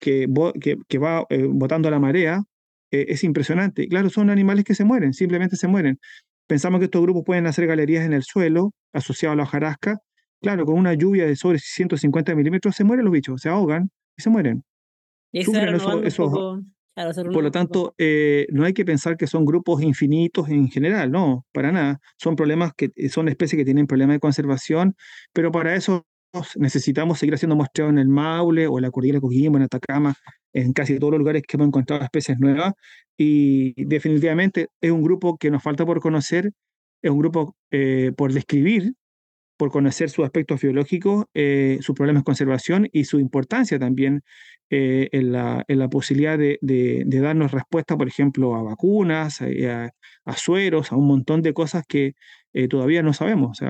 que, 0.00 0.26
que, 0.60 0.76
que 0.88 0.98
va 0.98 1.24
botando 1.50 1.88
la 1.88 2.00
marea. 2.00 2.42
Es 2.90 3.24
impresionante. 3.24 3.88
Claro, 3.88 4.10
son 4.10 4.30
animales 4.30 4.64
que 4.64 4.74
se 4.74 4.84
mueren, 4.84 5.12
simplemente 5.12 5.56
se 5.56 5.68
mueren. 5.68 5.98
Pensamos 6.46 6.80
que 6.80 6.86
estos 6.86 7.02
grupos 7.02 7.24
pueden 7.26 7.46
hacer 7.46 7.66
galerías 7.66 8.04
en 8.04 8.12
el 8.12 8.22
suelo 8.22 8.72
asociados 8.92 9.34
a 9.34 9.36
la 9.36 9.42
hojarasca 9.44 9.98
Claro, 10.40 10.64
con 10.64 10.76
una 10.76 10.94
lluvia 10.94 11.26
de 11.26 11.36
sobre 11.36 11.58
150 11.58 12.34
milímetros 12.34 12.76
se 12.76 12.84
mueren 12.84 13.04
los 13.04 13.12
bichos, 13.12 13.40
se 13.40 13.48
ahogan 13.48 13.90
y 14.16 14.22
se 14.22 14.30
mueren. 14.30 14.62
por 17.32 17.42
lo 17.42 17.50
tanto, 17.50 17.94
eh, 17.98 18.46
no 18.50 18.64
hay 18.64 18.72
que 18.72 18.84
pensar 18.84 19.16
que 19.16 19.26
son 19.26 19.44
grupos 19.44 19.82
infinitos 19.82 20.48
en 20.48 20.68
general, 20.68 21.10
no, 21.10 21.44
para 21.52 21.72
nada. 21.72 21.98
Son 22.18 22.36
problemas 22.36 22.72
que 22.76 22.90
eh, 22.94 23.08
son 23.08 23.28
especies 23.28 23.58
que 23.58 23.64
tienen 23.64 23.86
problemas 23.86 24.14
de 24.14 24.20
conservación, 24.20 24.94
pero 25.32 25.50
para 25.50 25.74
eso 25.74 26.06
necesitamos 26.56 27.18
seguir 27.18 27.34
haciendo 27.34 27.56
muestreo 27.56 27.88
en 27.88 27.98
el 27.98 28.08
Maule 28.08 28.68
o 28.68 28.78
en 28.78 28.82
la 28.82 28.90
cordillera 28.90 29.20
Coquimbo, 29.20 29.58
en 29.58 29.64
Atacama, 29.64 30.14
en 30.52 30.72
casi 30.72 30.98
todos 30.98 31.12
los 31.12 31.18
lugares 31.18 31.42
que 31.46 31.56
hemos 31.56 31.68
encontrado 31.68 32.02
especies 32.02 32.38
nuevas. 32.38 32.74
Y 33.16 33.84
definitivamente 33.84 34.68
es 34.80 34.90
un 34.90 35.02
grupo 35.02 35.36
que 35.38 35.50
nos 35.50 35.62
falta 35.62 35.84
por 35.86 36.00
conocer, 36.00 36.52
es 37.02 37.10
un 37.10 37.18
grupo 37.18 37.56
eh, 37.70 38.12
por 38.16 38.32
describir, 38.32 38.94
por 39.58 39.70
conocer 39.70 40.08
sus 40.08 40.24
aspectos 40.24 40.60
biológicos, 40.62 41.26
eh, 41.34 41.78
sus 41.82 41.94
problemas 41.94 42.22
de 42.22 42.24
conservación 42.24 42.88
y 42.92 43.04
su 43.04 43.18
importancia 43.18 43.78
también 43.78 44.22
eh, 44.70 45.08
en, 45.12 45.32
la, 45.32 45.64
en, 45.66 45.78
la, 45.80 45.88
posibilidad 45.88 46.38
de, 46.38 46.58
de, 46.60 47.20
darnos 47.20 47.52
respuesta, 47.52 47.96
por 47.96 48.06
ejemplo, 48.06 48.54
a 48.54 48.62
vacunas, 48.62 49.40
a, 49.42 49.90
a, 50.24 50.36
sueros, 50.36 50.92
a 50.92 50.96
un 50.96 51.08
montón 51.08 51.42
de 51.42 51.54
cosas 51.54 51.84
que 51.88 52.12
eh, 52.52 52.68
todavía 52.68 53.02
no 53.02 53.12
sabemos. 53.12 53.60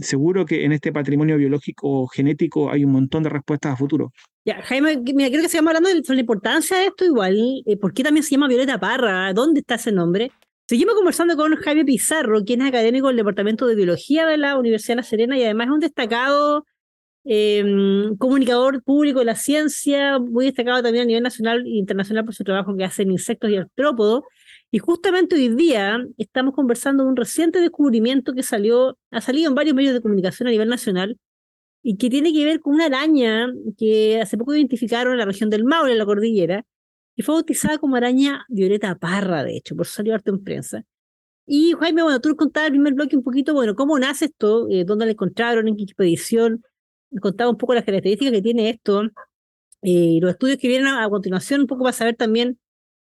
Seguro 0.00 0.44
que 0.44 0.64
en 0.64 0.72
este 0.72 0.92
patrimonio 0.92 1.36
biológico 1.36 2.06
genético 2.08 2.70
hay 2.70 2.84
un 2.84 2.92
montón 2.92 3.22
de 3.22 3.30
respuestas 3.30 3.72
a 3.72 3.76
futuro. 3.76 4.12
Ya, 4.44 4.62
Jaime, 4.62 5.02
mira, 5.14 5.28
creo 5.30 5.42
que 5.42 5.48
llama 5.48 5.70
hablando 5.70 5.88
de 5.90 6.14
la 6.14 6.20
importancia 6.20 6.78
de 6.78 6.86
esto 6.86 7.04
igual. 7.04 7.62
¿Por 7.80 7.92
qué 7.92 8.02
también 8.02 8.24
se 8.24 8.30
llama 8.30 8.48
Violeta 8.48 8.78
Parra? 8.78 9.32
¿Dónde 9.32 9.60
está 9.60 9.74
ese 9.76 9.92
nombre? 9.92 10.30
Seguimos 10.70 10.94
conversando 10.94 11.36
con 11.36 11.56
Javier 11.56 11.84
Pizarro, 11.84 12.44
quien 12.44 12.62
es 12.62 12.68
académico 12.68 13.08
del 13.08 13.16
Departamento 13.16 13.66
de 13.66 13.74
Biología 13.74 14.24
de 14.24 14.36
la 14.36 14.56
Universidad 14.56 14.92
de 14.92 14.96
La 14.98 15.02
Serena 15.02 15.36
y 15.36 15.42
además 15.42 15.66
es 15.66 15.72
un 15.72 15.80
destacado 15.80 16.64
em, 17.24 18.16
comunicador 18.18 18.80
público 18.84 19.18
de 19.18 19.24
la 19.24 19.34
ciencia, 19.34 20.20
muy 20.20 20.44
destacado 20.44 20.80
también 20.80 21.02
a 21.02 21.06
nivel 21.06 21.24
nacional 21.24 21.66
e 21.66 21.70
internacional 21.70 22.24
por 22.24 22.36
su 22.36 22.44
trabajo 22.44 22.76
que 22.76 22.84
hace 22.84 23.02
en 23.02 23.10
insectos 23.10 23.50
y 23.50 23.56
artrópodos. 23.56 24.22
Y 24.72 24.78
justamente 24.78 25.34
hoy 25.34 25.48
día 25.48 25.98
estamos 26.16 26.54
conversando 26.54 27.02
de 27.04 27.10
un 27.10 27.16
reciente 27.16 27.60
descubrimiento 27.60 28.32
que 28.34 28.42
salió, 28.44 28.96
ha 29.10 29.20
salido 29.20 29.48
en 29.48 29.54
varios 29.56 29.74
medios 29.74 29.94
de 29.94 30.00
comunicación 30.00 30.46
a 30.46 30.52
nivel 30.52 30.68
nacional 30.68 31.18
y 31.82 31.96
que 31.96 32.10
tiene 32.10 32.32
que 32.32 32.44
ver 32.44 32.60
con 32.60 32.74
una 32.74 32.86
araña 32.86 33.48
que 33.76 34.20
hace 34.20 34.38
poco 34.38 34.54
identificaron 34.54 35.14
en 35.14 35.18
la 35.18 35.24
región 35.24 35.50
del 35.50 35.64
Maule, 35.64 35.92
en 35.92 35.98
la 35.98 36.06
cordillera, 36.06 36.64
y 37.16 37.22
fue 37.22 37.34
bautizada 37.34 37.78
como 37.78 37.96
araña 37.96 38.44
violeta 38.48 38.96
parra, 38.96 39.44
de 39.44 39.56
hecho, 39.56 39.74
por 39.76 39.86
eso 39.86 39.94
salió 39.94 40.14
arte 40.14 40.30
en 40.30 40.44
prensa. 40.44 40.84
Y 41.46 41.74
Jaime, 41.80 42.02
bueno, 42.04 42.20
tú 42.20 42.28
nos 42.28 42.38
contabas 42.38 42.68
el 42.68 42.74
primer 42.74 42.94
bloque 42.94 43.16
un 43.16 43.24
poquito, 43.24 43.54
bueno, 43.54 43.74
cómo 43.74 43.98
nace 43.98 44.26
esto, 44.26 44.68
eh, 44.70 44.84
dónde 44.84 45.06
la 45.06 45.12
encontraron, 45.12 45.66
en 45.68 45.76
qué 45.76 45.82
expedición, 45.84 46.62
nos 47.10 47.22
contaba 47.22 47.50
un 47.50 47.56
poco 47.58 47.74
las 47.74 47.84
características 47.84 48.32
que 48.34 48.42
tiene 48.42 48.70
esto, 48.70 49.02
eh, 49.82 49.90
y 49.90 50.20
los 50.20 50.30
estudios 50.32 50.58
que 50.58 50.68
vienen 50.68 50.88
a, 50.88 51.08
continuación, 51.08 51.62
un 51.62 51.66
poco 51.66 51.82
para 51.84 51.92
saber 51.92 52.14
también, 52.14 52.59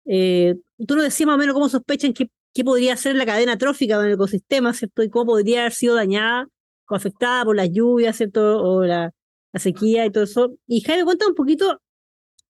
eh, 0.07 0.55
tú 0.87 0.95
nos 0.97 1.05
decías 1.05 1.27
más 1.27 1.37
o 1.37 1.39
menos 1.39 1.55
cómo 1.55 1.69
sospechan 1.69 2.13
qué, 2.13 2.31
qué 2.53 2.65
podría 2.65 2.97
ser 2.97 3.17
la 3.17 3.27
cadena 3.27 3.59
trófica 3.59 4.01
del 4.01 4.13
ecosistema, 4.13 4.73
¿cierto? 4.75 5.03
Y 5.03 5.11
cómo 5.11 5.27
podría 5.27 5.61
haber 5.61 5.73
sido 5.73 5.95
dañada 5.95 6.47
o 6.89 6.95
afectada 6.95 7.45
por 7.45 7.57
las 7.57 7.71
lluvias, 7.71 8.17
¿cierto? 8.17 8.63
O 8.63 8.85
la, 8.85 9.13
la 9.53 9.61
sequía 9.61 10.07
y 10.07 10.11
todo 10.11 10.25
eso. 10.25 10.57
Y 10.67 10.81
Jaime, 10.83 11.05
cuéntame 11.05 11.31
un 11.31 11.37
poquito 11.37 11.81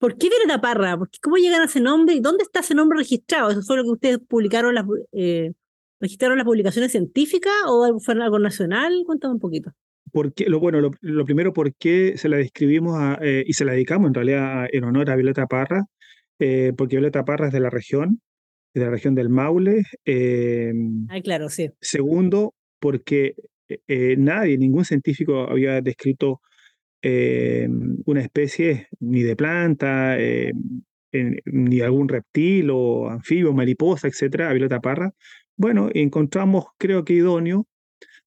¿Por 0.04 0.18
qué 0.18 0.28
Violeta 0.28 0.61
Parra? 0.61 0.99
¿Cómo 1.23 1.37
llegan 1.37 1.62
a 1.62 1.64
ese 1.64 1.80
nombre 1.80 2.14
y 2.14 2.20
dónde 2.20 2.42
está 2.42 2.61
ese 2.61 2.75
nombre 2.75 2.99
registrado? 2.99 3.50
¿Eso 3.50 3.62
fue 3.62 3.78
lo 3.78 3.84
que 3.84 3.90
ustedes 3.90 4.18
publicaron, 4.18 4.75
las, 4.75 4.84
eh, 5.12 5.52
registraron 5.99 6.37
las 6.37 6.44
publicaciones 6.44 6.92
científicas 6.92 7.54
o 7.66 7.99
fue 8.00 8.12
algo 8.14 8.38
nacional? 8.38 9.02
Cuéntame 9.06 9.32
un 9.32 9.40
poquito. 9.40 9.70
¿Por 10.12 10.34
lo, 10.46 10.61
bueno, 10.61 10.90
lo, 11.00 11.25
primero, 11.25 11.54
¿por 11.54 11.75
qué 11.75 12.18
se 12.18 12.28
la 12.28 12.37
describimos 12.37 13.16
eh, 13.23 13.44
y 13.46 13.54
se 13.54 13.64
la 13.64 13.73
dedicamos 13.73 14.08
en 14.08 14.14
realidad 14.14 14.66
en 14.70 14.84
honor 14.84 15.11
a 15.11 15.16
Violeta 15.16 15.46
Parra? 15.46 15.87
Eh, 16.38 16.72
porque 16.76 16.96
Violeta 16.96 17.24
Parra 17.24 17.48
es 17.48 17.52
de 17.52 17.60
la 17.60 17.70
región, 17.70 18.20
de 18.74 18.80
la 18.80 18.90
región 18.90 19.14
del 19.14 19.28
Maule. 19.28 19.84
ah, 21.08 21.20
claro, 21.22 21.48
sí. 21.48 21.70
Segundo, 21.80 22.54
porque 22.80 23.34
nadie, 24.16 24.58
ningún 24.58 24.84
científico 24.84 25.48
había 25.48 25.80
descrito 25.80 26.40
eh, 27.06 27.68
una 28.06 28.22
especie 28.22 28.88
ni 28.98 29.22
de 29.22 29.36
planta, 29.36 30.18
eh, 30.18 30.52
ni 31.44 31.80
algún 31.82 32.08
reptil 32.08 32.70
o 32.72 33.10
anfibio, 33.10 33.52
mariposa, 33.52 34.08
etcétera, 34.08 34.50
violeta 34.52 34.80
parra. 34.80 35.12
Bueno, 35.54 35.90
encontramos, 35.92 36.64
creo 36.78 37.04
que 37.04 37.12
idóneo, 37.12 37.66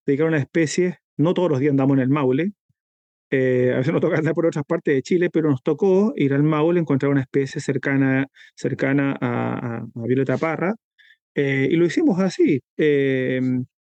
dedicar 0.06 0.28
una 0.28 0.38
especie, 0.38 1.00
no 1.18 1.34
todos 1.34 1.50
los 1.50 1.60
días 1.60 1.72
andamos 1.72 1.98
en 1.98 2.04
el 2.04 2.10
Maule, 2.10 2.52
eh, 3.30 3.72
a 3.74 3.78
veces 3.78 3.94
nos 3.94 4.02
toca 4.02 4.18
andar 4.18 4.34
por 4.34 4.46
otras 4.46 4.66
partes 4.66 4.96
de 4.96 5.02
Chile, 5.02 5.30
pero 5.30 5.50
nos 5.50 5.62
tocó 5.64 6.14
ir 6.16 6.34
al 6.34 6.44
Maule, 6.44 6.80
encontrar 6.80 7.12
una 7.12 7.22
especie 7.22 7.62
cercana, 7.62 8.28
cercana 8.56 9.18
a, 9.20 9.86
Violeta 9.96 10.38
Parra, 10.38 10.76
y 11.36 11.76
lo 11.76 11.86
hicimos 11.86 12.20
así 12.20 12.62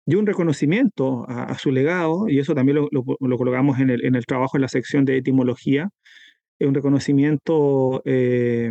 y 0.06 0.14
un 0.14 0.26
reconocimiento 0.26 1.24
a, 1.28 1.56
su 1.58 1.70
legado, 1.72 2.28
y 2.28 2.38
eso 2.38 2.54
también 2.54 2.78
lo, 2.90 3.36
colocamos 3.38 3.78
en 3.80 3.90
el, 3.90 4.04
en 4.04 4.14
el, 4.16 4.26
trabajo 4.26 4.56
en 4.56 4.62
la 4.62 4.68
sección 4.68 5.04
de 5.04 5.16
etimología, 5.16 5.88
es 6.58 6.68
un 6.68 6.74
reconocimiento 6.74 8.02
eh, 8.04 8.70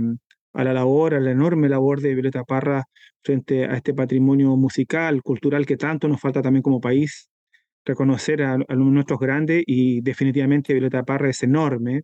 a 0.54 0.64
la 0.64 0.74
labor, 0.74 1.16
a 1.16 1.20
la 1.20 1.32
enorme 1.32 1.70
labor 1.70 2.02
de 2.02 2.14
Violeta 2.14 2.44
Parra 2.44 2.86
frente 3.24 3.66
a 3.66 3.76
este 3.76 3.94
patrimonio 3.94 4.56
musical, 4.56 5.22
cultural 5.24 5.66
que 5.66 5.78
tanto 5.78 6.08
nos 6.08 6.22
falta 6.22 6.42
también 6.42 6.64
como 6.64 6.80
país, 6.82 7.30
reconocer 7.86 8.44
a, 8.44 8.54
a 8.54 8.76
nuestros 8.76 9.20
grandes 9.20 9.64
y 9.66 10.02
definitivamente 10.02 10.74
Violeta 10.74 11.04
Parra 11.04 11.30
es 11.30 11.44
enorme, 11.44 12.04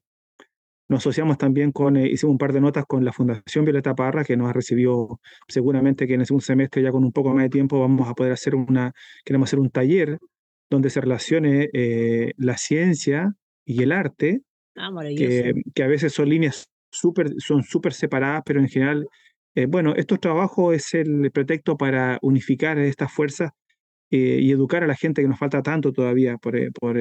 nos 0.89 0.99
asociamos 0.99 1.37
también 1.37 1.71
con, 1.71 1.97
eh, 1.97 2.07
hicimos 2.07 2.31
un 2.33 2.37
par 2.39 2.51
de 2.51 2.61
notas 2.61 2.85
con 2.87 3.05
la 3.05 3.13
Fundación 3.13 3.63
Violeta 3.63 3.93
Parra, 3.93 4.23
que 4.23 4.35
nos 4.35 4.49
ha 4.49 4.53
recibido 4.53 5.19
seguramente 5.47 6.07
que 6.07 6.15
en 6.15 6.21
el 6.21 6.25
segundo 6.25 6.45
semestre, 6.45 6.81
ya 6.81 6.91
con 6.91 7.03
un 7.03 7.11
poco 7.11 7.33
más 7.33 7.43
de 7.43 7.49
tiempo, 7.49 7.79
vamos 7.79 8.09
a 8.09 8.15
poder 8.15 8.33
hacer 8.33 8.55
una, 8.55 8.93
queremos 9.23 9.49
hacer 9.49 9.59
un 9.59 9.69
taller 9.69 10.17
donde 10.69 10.89
se 10.89 11.01
relacione 11.01 11.69
eh, 11.73 12.33
la 12.37 12.57
ciencia 12.57 13.33
y 13.65 13.83
el 13.83 13.91
arte 13.91 14.41
Ah, 14.79 14.91
maravilloso. 14.91 15.59
Que, 15.75 15.83
a 15.83 15.87
veces 15.87 16.13
son 16.13 16.29
líneas 16.29 16.69
súper 16.89 17.33
son 17.37 17.63
súper 17.63 17.93
separadas, 17.93 18.43
pero 18.45 18.61
en 18.61 18.69
general, 18.69 19.07
eh, 19.55 19.65
bueno, 19.65 19.93
estos 19.95 20.21
trabajos 20.21 20.73
es 20.73 20.93
el 20.93 21.31
pretexto 21.31 21.77
para 21.77 22.17
unificar 22.21 22.79
estas 22.79 23.11
fuerzas 23.11 23.51
eh, 24.11 24.39
y 24.41 24.51
educar 24.51 24.83
a 24.83 24.87
la 24.87 24.95
gente 24.95 25.21
que 25.21 25.27
nos 25.27 25.39
falta 25.39 25.61
tanto 25.61 25.91
todavía 25.91 26.37
por, 26.37 26.55
eh, 26.55 26.71
por, 26.71 26.97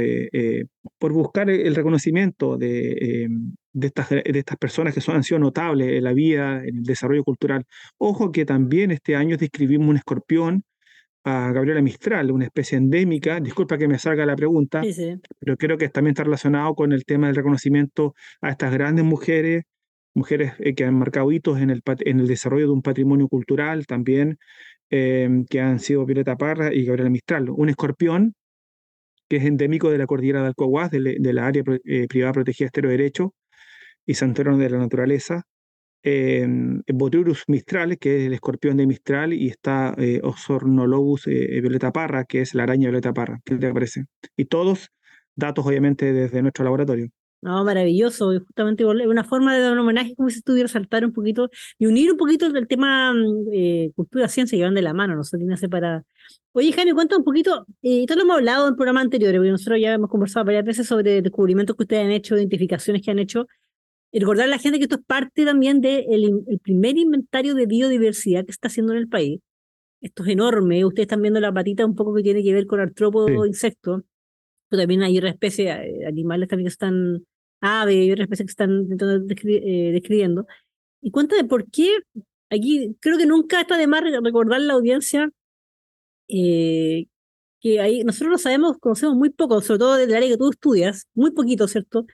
por 0.99 1.13
buscar 1.13 1.51
el 1.51 1.75
reconocimiento 1.75 2.57
de, 2.57 3.29
de, 3.73 3.87
estas, 3.87 4.11
de 4.11 4.39
estas 4.39 4.57
personas 4.57 4.95
que 4.95 5.01
son, 5.01 5.17
han 5.17 5.23
sido 5.23 5.39
notables 5.39 5.89
en 5.89 6.05
la 6.05 6.13
vida, 6.13 6.63
en 6.65 6.79
el 6.79 6.83
desarrollo 6.83 7.25
cultural. 7.25 7.65
Ojo 7.99 8.33
que 8.33 8.45
también 8.45 8.91
este 8.91 9.17
año 9.17 9.37
describimos 9.37 9.89
un 9.89 9.97
escorpión 9.97 10.65
a 11.25 11.53
Gabriela 11.53 11.83
Mistral, 11.83 12.31
una 12.31 12.47
especie 12.47 12.79
endémica. 12.79 13.41
Disculpa 13.41 13.77
que 13.79 13.89
me 13.89 13.99
salga 13.99 14.25
la 14.25 14.37
pregunta, 14.37 14.83
pero 15.39 15.57
creo 15.57 15.77
que 15.77 15.89
también 15.89 16.13
está 16.13 16.25
relacionado 16.25 16.75
con 16.75 16.93
el 16.93 17.05
tema 17.05 17.27
del 17.27 17.37
reconocimiento 17.37 18.15
a 18.41 18.51
estas 18.51 18.73
grandes 18.73 19.05
mujeres, 19.05 19.65
mujeres 20.15 20.55
eh, 20.59 20.75
que 20.75 20.85
han 20.85 20.95
marcado 20.95 21.31
hitos 21.31 21.61
en 21.61 21.71
el, 21.71 21.83
en 22.01 22.21
el 22.21 22.27
desarrollo 22.27 22.67
de 22.67 22.73
un 22.73 22.83
patrimonio 22.83 23.29
cultural 23.29 23.87
también, 23.87 24.39
em, 24.91 25.45
que 25.47 25.61
han 25.61 25.79
sido 25.81 26.07
Violeta 26.07 26.37
Parra 26.37 26.73
y 26.75 26.85
Gabriela 26.85 27.11
Mistral. 27.11 27.51
Un 27.51 27.69
escorpión 27.69 28.35
que 29.29 29.37
es 29.37 29.45
endémico 29.45 29.91
de 29.91 29.99
la 29.99 30.07
cordillera 30.07 30.41
de 30.43 30.49
Alcohuaz, 30.49 30.91
de, 30.91 31.33
la 31.33 31.47
área 31.47 31.63
eh, 31.85 32.07
privada 32.09 32.33
protegida 32.33 32.67
estero 32.67 32.89
derecho 32.89 33.35
y 34.07 34.15
santuario 34.15 34.57
de 34.57 34.71
la 34.71 34.79
naturaleza, 34.79 35.45
eh, 36.03 36.47
mistral, 37.49 37.99
que 37.99 38.19
es 38.19 38.27
el 38.27 38.33
escorpión 38.33 38.77
de 38.77 38.87
Mistral, 38.87 39.33
y 39.33 39.49
está 39.49 39.95
eh, 39.99 40.21
Osornolobus 40.23 41.27
eh, 41.27 41.61
violeta 41.61 41.93
parra, 41.93 42.25
que 42.25 42.41
es 42.41 42.55
la 42.55 42.65
araña 42.65 42.89
violeta 42.89 43.13
parra. 43.13 43.41
¿Qué 43.45 43.57
te 43.57 43.73
parece? 43.73 44.05
Y 44.37 44.47
todos 44.47 44.91
datos, 45.35 45.67
obviamente, 45.67 46.13
desde 46.13 46.43
nuestro 46.43 46.65
laboratorio. 46.65 47.09
No, 47.41 47.65
maravilloso. 47.65 48.35
Y 48.35 48.41
justamente 48.41 48.85
una 48.85 49.25
forma 49.25 49.55
de 49.55 49.61
dar 49.63 49.73
un 49.73 49.79
homenaje, 49.79 50.15
como 50.17 50.29
si 50.31 50.39
estuviera 50.39 50.69
saltar 50.69 51.05
un 51.05 51.13
poquito 51.13 51.51
y 51.79 51.87
unir 51.87 52.11
un 52.11 52.17
poquito 52.17 52.47
el 52.47 52.67
tema 52.67 53.13
mm, 53.13 53.49
eh, 53.53 53.93
cultura-ciencia 53.95 54.59
que 54.59 54.65
van 54.65 54.75
de 54.75 54.83
la 54.83 54.93
mano, 54.93 55.15
no 55.15 55.25
se 55.25 55.39
tiene 55.39 55.57
separada. 55.57 56.05
Oye, 56.53 56.73
Jaime, 56.73 56.95
cuenta 56.95 57.17
un 57.17 57.25
poquito, 57.25 57.67
eh, 57.83 58.01
esto 58.01 58.17
lo 58.17 58.23
hemos 58.23 58.37
hablado 58.39 58.69
en 58.69 58.75
programas 58.75 59.05
anteriores, 59.05 59.39
porque 59.39 59.51
nosotros 59.53 59.79
ya 59.81 59.95
hemos 59.95 60.11
conversado 60.11 60.47
varias 60.47 60.65
veces 60.65 60.87
sobre 60.89 61.23
descubrimientos 61.23 61.77
que 61.77 61.85
ustedes 61.85 62.05
han 62.05 62.11
hecho, 62.11 62.37
identificaciones 62.37 63.03
que 63.03 63.11
han 63.13 63.21
hecho, 63.21 63.47
y 64.11 64.21
recordar 64.21 64.47
a 64.47 64.51
la 64.51 64.59
gente 64.59 64.79
que 64.79 64.85
esto 64.85 64.97
es 64.97 65.05
parte 65.07 65.45
también 65.45 65.81
del 65.81 66.45
el 66.49 66.59
primer 66.61 66.97
inventario 66.97 67.55
de 67.55 67.67
biodiversidad 67.67 68.45
que 68.45 68.51
está 68.51 68.69
haciendo 68.69 68.93
en 68.95 68.99
el 68.99 69.09
país. 69.09 69.41
Esto 70.01 70.23
es 70.23 70.31
enorme. 70.31 70.85
Ustedes 70.85 71.05
están 71.05 71.23
viendo 71.23 71.41
la 71.41 71.53
patita 71.53 71.85
un 71.85 71.95
poco 71.95 72.15
que 72.15 72.23
tiene 72.23 72.43
que 72.43 72.53
ver 72.53 72.67
con 72.67 72.81
artrópodos, 72.81 73.47
insectos. 73.47 74.03
Pero 74.69 74.83
también 74.83 75.03
hay 75.03 75.19
otras 75.19 75.35
especies, 75.35 75.69
eh, 75.69 76.07
animales 76.07 76.49
también 76.49 76.67
que 76.67 76.73
están, 76.73 77.25
aves, 77.61 77.97
y 77.97 78.13
otras 78.13 78.25
especies 78.27 78.47
que 78.47 78.51
están 78.51 78.87
eh, 79.47 79.93
describiendo. 79.93 80.47
Y 81.01 81.11
cuéntame 81.11 81.45
por 81.45 81.71
qué, 81.71 81.99
aquí 82.51 82.97
creo 83.01 83.19
que 83.19 83.27
nunca 83.27 83.61
está 83.61 83.77
de 83.79 83.87
más 83.87 84.03
recordar 84.23 84.61
la 84.61 84.75
audiencia 84.75 85.31
eh, 86.29 87.07
que 87.61 87.81
ahí 87.81 88.05
nosotros 88.05 88.31
lo 88.31 88.39
sabemos, 88.39 88.79
conocemos 88.79 89.17
muy 89.17 89.31
poco, 89.31 89.61
sobre 89.63 89.79
todo 89.81 89.97
del 89.97 90.15
área 90.15 90.29
que 90.29 90.37
tú 90.37 90.51
estudias, 90.51 91.07
muy 91.15 91.33
poquito, 91.33 91.67
¿cierto? 91.69 92.07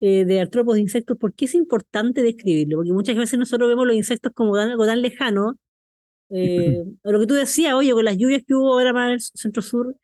Eh, 0.00 0.24
de 0.24 0.40
artrópodos 0.40 0.76
de 0.76 0.82
insectos, 0.82 1.16
¿por 1.18 1.34
qué 1.34 1.46
es 1.46 1.54
importante 1.54 2.22
describirlo? 2.22 2.78
Porque 2.78 2.92
muchas 2.92 3.16
veces 3.16 3.38
nosotros 3.38 3.68
vemos 3.68 3.86
los 3.86 3.96
insectos 3.96 4.32
como 4.34 4.56
algo 4.56 4.86
tan 4.86 5.02
lejano. 5.02 5.58
Eh, 6.32 6.84
lo 7.02 7.18
que 7.18 7.26
tú 7.26 7.34
decías, 7.34 7.74
oye, 7.74 7.92
con 7.92 8.04
las 8.04 8.16
lluvias 8.16 8.44
que 8.46 8.54
hubo 8.54 8.74
ahora 8.74 8.92
más 8.92 9.06
en 9.08 9.12
el 9.14 9.20
centro-sur, 9.20 9.88
las 9.88 9.96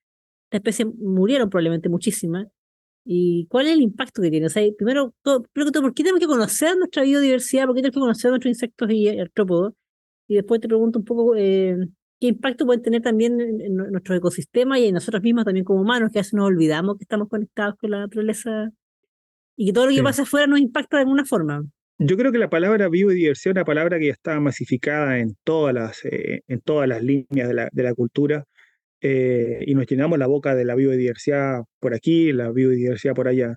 especies 0.50 0.88
murieron 0.98 1.50
probablemente 1.50 1.88
muchísimas. 1.88 2.46
¿Y 3.04 3.46
cuál 3.48 3.66
es 3.66 3.74
el 3.74 3.82
impacto 3.82 4.20
que 4.20 4.30
tiene? 4.30 4.46
O 4.46 4.50
sea, 4.50 4.64
primero, 4.76 5.14
todo, 5.22 5.44
primero 5.52 5.80
¿por 5.80 5.94
qué 5.94 6.02
tenemos 6.02 6.20
que 6.20 6.26
conocer 6.26 6.76
nuestra 6.76 7.04
biodiversidad? 7.04 7.66
¿Por 7.66 7.76
qué 7.76 7.82
tenemos 7.82 7.94
que 7.94 8.00
conocer 8.00 8.30
nuestros 8.30 8.50
insectos 8.50 8.90
y 8.90 9.08
artrópodos? 9.08 9.74
Y 10.26 10.34
después 10.34 10.60
te 10.60 10.66
pregunto 10.66 10.98
un 10.98 11.04
poco 11.04 11.36
eh, 11.36 11.76
qué 12.18 12.26
impacto 12.26 12.66
pueden 12.66 12.82
tener 12.82 13.02
también 13.02 13.40
en, 13.40 13.60
en, 13.60 13.76
nuestro 13.76 14.16
ecosistema 14.16 14.78
y 14.80 14.86
en 14.86 14.94
nosotros 14.94 15.22
mismos 15.22 15.44
también 15.44 15.64
como 15.64 15.82
humanos, 15.82 16.10
que 16.12 16.18
a 16.18 16.22
veces 16.22 16.34
nos 16.34 16.46
olvidamos 16.46 16.96
que 16.98 17.04
estamos 17.04 17.28
conectados 17.28 17.76
con 17.76 17.92
la 17.92 18.00
naturaleza 18.00 18.70
y 19.56 19.66
que 19.66 19.72
todo 19.72 19.86
lo 19.86 19.94
que 19.94 20.02
pasa 20.02 20.22
afuera 20.22 20.48
nos 20.48 20.58
impacta 20.58 20.96
de 20.96 21.02
alguna 21.02 21.24
forma. 21.24 21.64
Yo 21.98 22.16
creo 22.16 22.30
que 22.30 22.38
la 22.38 22.50
palabra 22.50 22.88
biodiversidad 22.88 23.52
es 23.52 23.56
una 23.56 23.64
palabra 23.64 23.98
que 23.98 24.06
ya 24.06 24.12
está 24.12 24.38
masificada 24.38 25.18
en 25.18 25.34
todas 25.44 25.72
las, 25.72 26.04
eh, 26.04 26.42
en 26.46 26.60
todas 26.60 26.88
las 26.88 27.02
líneas 27.02 27.48
de 27.48 27.54
la, 27.54 27.68
de 27.72 27.82
la 27.82 27.94
cultura 27.94 28.44
eh, 29.00 29.62
y 29.66 29.74
nos 29.74 29.86
llenamos 29.86 30.18
la 30.18 30.26
boca 30.26 30.54
de 30.54 30.64
la 30.64 30.74
biodiversidad 30.74 31.64
por 31.80 31.94
aquí, 31.94 32.32
la 32.32 32.50
biodiversidad 32.50 33.14
por 33.14 33.28
allá. 33.28 33.56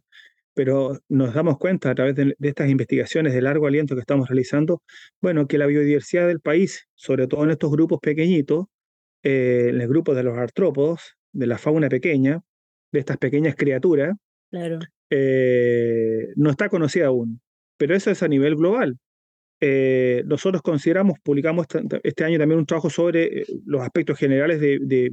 Pero 0.53 0.99
nos 1.07 1.33
damos 1.33 1.57
cuenta 1.57 1.91
a 1.91 1.95
través 1.95 2.15
de, 2.15 2.35
estas 2.41 2.69
investigaciones 2.69 3.33
de 3.33 3.41
largo 3.41 3.67
aliento 3.67 3.95
que 3.95 4.01
estamos 4.01 4.27
realizando, 4.29 4.81
bueno, 5.21 5.47
que 5.47 5.57
la 5.57 5.67
biodiversidad 5.67 6.27
del 6.27 6.41
país, 6.41 6.87
sobre 6.95 7.27
todo 7.27 7.43
en 7.45 7.51
estos 7.51 7.71
grupos 7.71 7.99
pequeñitos, 8.01 8.65
eh, 9.23 9.67
en 9.69 9.81
el 9.81 9.87
grupo 9.87 10.13
de 10.15 10.23
los 10.23 10.37
artrópodos, 10.37 11.15
de 11.31 11.47
la 11.47 11.57
fauna 11.57 11.89
pequeña, 11.89 12.41
de 12.91 12.99
estas 12.99 13.17
pequeñas 13.17 13.55
criaturas, 13.55 14.15
claro. 14.49 14.79
Eh, 15.11 16.27
no 16.35 16.51
está 16.51 16.69
conocida 16.69 17.07
aún, 17.07 17.41
pero 17.77 17.95
eso 17.95 18.11
es 18.11 18.21
a 18.21 18.27
nivel 18.27 18.55
global. 18.55 18.97
Eh, 19.61 20.23
nosotros 20.25 20.61
consideramos, 20.61 21.19
publicamos 21.21 21.67
este 22.03 22.23
año 22.23 22.39
también 22.39 22.59
un 22.59 22.65
trabajo 22.65 22.89
sobre 22.89 23.41
eh, 23.41 23.45
los 23.65 23.81
aspectos 23.81 24.17
generales 24.17 24.61
de, 24.61 25.11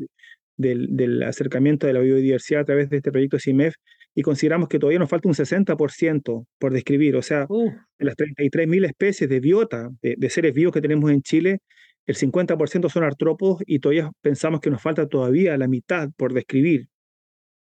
del, 0.56 1.22
acercamiento 1.24 1.86
de 1.86 1.92
la 1.92 2.00
biodiversidad 2.00 2.62
a 2.62 2.64
través 2.64 2.88
de 2.88 2.98
este 2.98 3.10
proyecto 3.10 3.38
CIMEF 3.38 3.74
y 4.14 4.22
consideramos 4.22 4.68
que 4.68 4.78
todavía 4.78 4.98
nos 4.98 5.10
falta 5.10 5.28
un 5.28 5.34
60% 5.34 6.46
por 6.58 6.72
describir, 6.72 7.16
o 7.16 7.22
sea, 7.22 7.46
en 7.50 8.06
las 8.06 8.16
33.000 8.16 8.86
especies 8.86 9.28
de 9.28 9.40
biota, 9.40 9.90
de, 10.00 10.30
seres 10.30 10.54
vivos 10.54 10.72
que 10.72 10.80
tenemos 10.80 11.10
en 11.10 11.20
Chile, 11.20 11.58
el 12.06 12.16
50% 12.16 12.88
son 12.88 13.04
artrópodos 13.04 13.62
y 13.66 13.80
todavía 13.80 14.10
pensamos 14.22 14.60
que 14.60 14.70
nos 14.70 14.80
falta 14.80 15.06
todavía 15.06 15.58
la 15.58 15.68
mitad 15.68 16.08
por 16.16 16.32
describir 16.32 16.86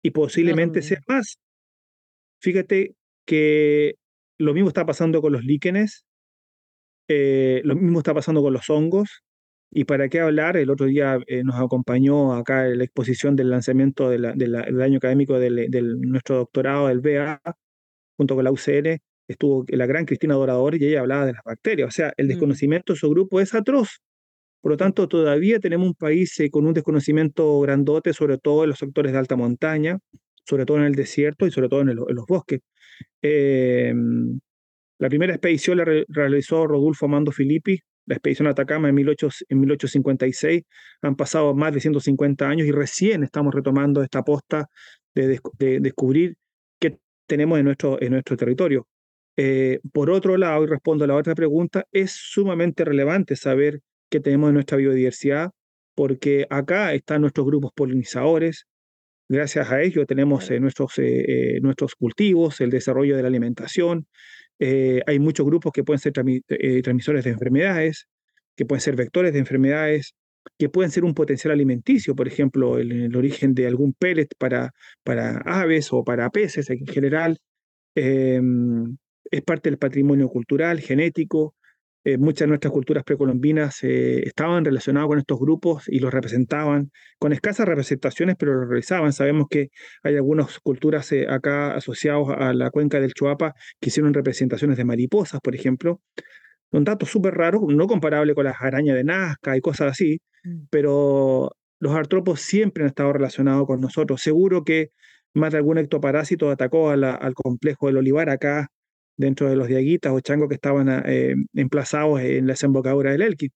y 0.03 0.11
posiblemente 0.11 0.81
sea 0.81 0.99
más. 1.07 1.37
Fíjate 2.39 2.93
que 3.25 3.95
lo 4.37 4.53
mismo 4.53 4.67
está 4.67 4.85
pasando 4.85 5.21
con 5.21 5.33
los 5.33 5.43
líquenes, 5.45 6.05
eh, 7.07 7.61
lo 7.63 7.75
mismo 7.75 7.99
está 7.99 8.13
pasando 8.13 8.41
con 8.41 8.53
los 8.53 8.69
hongos. 8.69 9.23
Y 9.71 9.85
para 9.85 10.07
qué 10.07 10.19
hablar, 10.19 10.55
el 10.57 10.69
otro 10.69 10.85
día 10.85 11.17
eh, 11.25 11.43
nos 11.43 11.55
acompañó 11.55 12.33
acá 12.33 12.67
en 12.67 12.77
la 12.77 12.83
exposición 12.83 13.35
del 13.35 13.49
lanzamiento 13.49 14.09
del 14.09 14.25
año 14.81 14.97
académico 14.97 15.39
de 15.39 15.67
nuestro 15.99 16.37
doctorado 16.37 16.87
del 16.89 16.99
BA, 16.99 17.41
junto 18.15 18.35
con 18.35 18.43
la 18.43 18.51
UCN, 18.51 18.99
estuvo 19.27 19.65
la 19.69 19.85
gran 19.85 20.05
Cristina 20.05 20.35
Dorador 20.35 20.75
y 20.75 20.85
ella 20.85 21.01
hablaba 21.01 21.25
de 21.25 21.33
las 21.33 21.43
bacterias. 21.43 21.87
O 21.87 21.91
sea, 21.91 22.13
el 22.17 22.27
mm. 22.27 22.29
desconocimiento 22.29 22.93
de 22.93 22.99
su 22.99 23.09
grupo 23.09 23.39
es 23.39 23.53
atroz. 23.53 24.01
Por 24.61 24.71
lo 24.71 24.77
tanto, 24.77 25.07
todavía 25.07 25.59
tenemos 25.59 25.87
un 25.87 25.95
país 25.95 26.39
eh, 26.39 26.49
con 26.49 26.65
un 26.65 26.73
desconocimiento 26.73 27.59
grandote, 27.61 28.13
sobre 28.13 28.37
todo 28.37 28.63
en 28.63 28.69
los 28.69 28.79
sectores 28.79 29.11
de 29.11 29.17
alta 29.17 29.35
montaña, 29.35 29.99
sobre 30.45 30.65
todo 30.65 30.77
en 30.77 30.83
el 30.83 30.95
desierto 30.95 31.45
y 31.47 31.51
sobre 31.51 31.69
todo 31.69 31.81
en, 31.81 31.95
los 31.95 32.25
bosques. 32.27 32.61
Em, 33.21 34.39
la 35.03 35.09
primera 35.09 35.33
expedición 35.33 35.79
la 35.79 35.85
realizó 36.07 36.65
Rodolfo 36.65 37.07
Amando 37.07 37.33
Filippi, 37.33 37.77
la 38.05 38.15
expedición 38.15 38.47
a 38.47 38.51
Atacama 38.51 38.87
en, 38.87 38.95
1856. 38.95 40.63
Han 41.01 41.17
pasado 41.17 41.53
más 41.53 41.73
de 41.73 41.81
150 41.81 42.47
años 42.47 42.65
y 42.65 42.71
recién 42.71 43.21
estamos 43.21 43.53
retomando 43.53 44.01
esta 44.01 44.23
posta 44.23 44.69
de, 45.13 45.41
descubrir 45.81 46.35
qué 46.79 46.99
tenemos 47.27 47.59
en 47.59 47.65
nuestro, 47.65 48.01
en 48.01 48.13
nuestro 48.13 48.37
territorio. 48.37 48.87
Eh, 49.35 49.81
por 49.91 50.09
otro 50.09 50.37
lado, 50.37 50.63
y 50.63 50.67
respondo 50.67 51.03
a 51.03 51.07
la 51.07 51.17
otra 51.17 51.35
pregunta, 51.35 51.83
es 51.91 52.13
sumamente 52.13 52.85
relevante 52.85 53.35
saber 53.35 53.81
qué 54.09 54.21
tenemos 54.21 54.47
en 54.47 54.53
nuestra 54.53 54.77
biodiversidad, 54.77 55.51
porque 55.95 56.47
acá 56.49 56.93
están 56.93 57.19
nuestros 57.19 57.45
grupos 57.45 57.73
polinizadores, 57.75 58.67
Gracias 59.29 59.71
a 59.71 59.81
ello 59.81 60.05
tenemos 60.05 60.51
eh, 60.51 60.59
nuestros, 60.59 60.99
eh, 60.99 61.55
eh, 61.55 61.59
nuestros 61.61 61.95
cultivos, 61.95 62.59
el 62.61 62.69
desarrollo 62.69 63.15
de 63.15 63.23
la 63.23 63.29
alimentación. 63.29 64.05
Hay 64.59 65.19
muchos 65.19 65.45
grupos 65.45 65.73
que 65.73 65.83
pueden 65.83 65.99
ser 65.99 66.13
transmisores 66.13 67.23
de 67.23 67.31
enfermedades, 67.31 68.07
que 68.55 68.65
pueden 68.65 68.81
ser 68.81 68.95
vectores 68.95 69.33
de 69.33 69.39
enfermedades, 69.39 70.15
que 70.57 70.69
pueden 70.69 70.91
ser 70.91 71.03
un 71.03 71.13
potencial 71.13 71.51
alimenticio, 71.53 72.15
por 72.15 72.27
ejemplo, 72.27 72.77
el, 72.77 72.91
el 72.91 73.15
origen 73.15 73.53
de 73.53 73.67
algún 73.67 73.93
pellet 73.93 74.27
para, 74.37 74.71
para 75.03 75.37
aves 75.45 75.91
o 75.91 76.03
para 76.03 76.29
peces 76.29 76.69
en 76.69 76.85
general. 76.85 77.37
Em, 77.95 78.97
es 79.31 79.41
parte 79.41 79.69
del 79.69 79.79
patrimonio 79.79 80.29
cultural, 80.29 80.79
genético, 80.79 81.55
eh, 82.05 82.17
muchas 82.17 82.41
de 82.41 82.47
nuestras 82.47 82.73
culturas 82.73 83.03
precolombinas 83.05 83.81
eh, 83.83 84.23
estaban 84.27 84.65
relacionadas 84.65 85.07
con 85.07 85.19
estos 85.19 85.39
grupos 85.39 85.85
y 85.87 85.99
los 85.99 86.13
representaban, 86.13 86.91
con 87.17 87.31
escasas 87.31 87.65
representaciones, 87.65 88.35
pero 88.37 88.53
lo 88.53 88.65
realizaban. 88.65 89.13
Sabemos 89.13 89.47
que 89.49 89.69
hay 90.03 90.15
algunas 90.15 90.59
culturas 90.59 91.09
eh, 91.13 91.27
acá 91.29 91.75
asociadas 91.75 92.27
a 92.37 92.53
la 92.53 92.71
cuenca 92.71 92.99
del 92.99 93.13
Chuapa 93.13 93.53
que 93.79 93.89
hicieron 93.89 94.13
representaciones 94.13 94.75
de 94.77 94.83
mariposas, 94.83 95.39
por 95.41 95.55
ejemplo. 95.55 96.01
Un 96.71 96.83
dato 96.83 97.05
súper 97.05 97.35
raro, 97.35 97.61
no 97.69 97.87
comparable 97.87 98.35
con 98.35 98.45
las 98.45 98.55
arañas 98.59 98.95
de 98.95 99.03
Nazca 99.05 99.55
y 99.55 99.61
cosas 99.61 99.91
así, 99.91 100.19
mm. 100.43 100.65
pero 100.69 101.51
los 101.79 101.95
artrópodos 101.95 102.41
siempre 102.41 102.83
han 102.83 102.89
estado 102.89 103.13
relacionados 103.13 103.65
con 103.65 103.79
nosotros. 103.79 104.21
Seguro 104.21 104.63
que 104.65 104.89
más 105.33 105.51
de 105.53 105.59
algún 105.59 105.77
ectoparásito 105.77 106.51
atacó 106.51 106.89
al 106.89 107.33
complejo 107.33 107.87
del 107.87 107.97
olivar 107.97 108.29
acá 108.29 108.67
dentro 109.17 109.49
de 109.49 109.55
los 109.55 109.67
diaguitas 109.67 110.11
o 110.11 110.19
changos 110.19 110.49
que 110.49 110.55
estaban 110.55 110.89
eh, 111.05 111.35
emplazados 111.53 112.21
en 112.21 112.47
la 112.47 112.53
desembocadura 112.53 113.11
del 113.11 113.21
Elqui. 113.21 113.49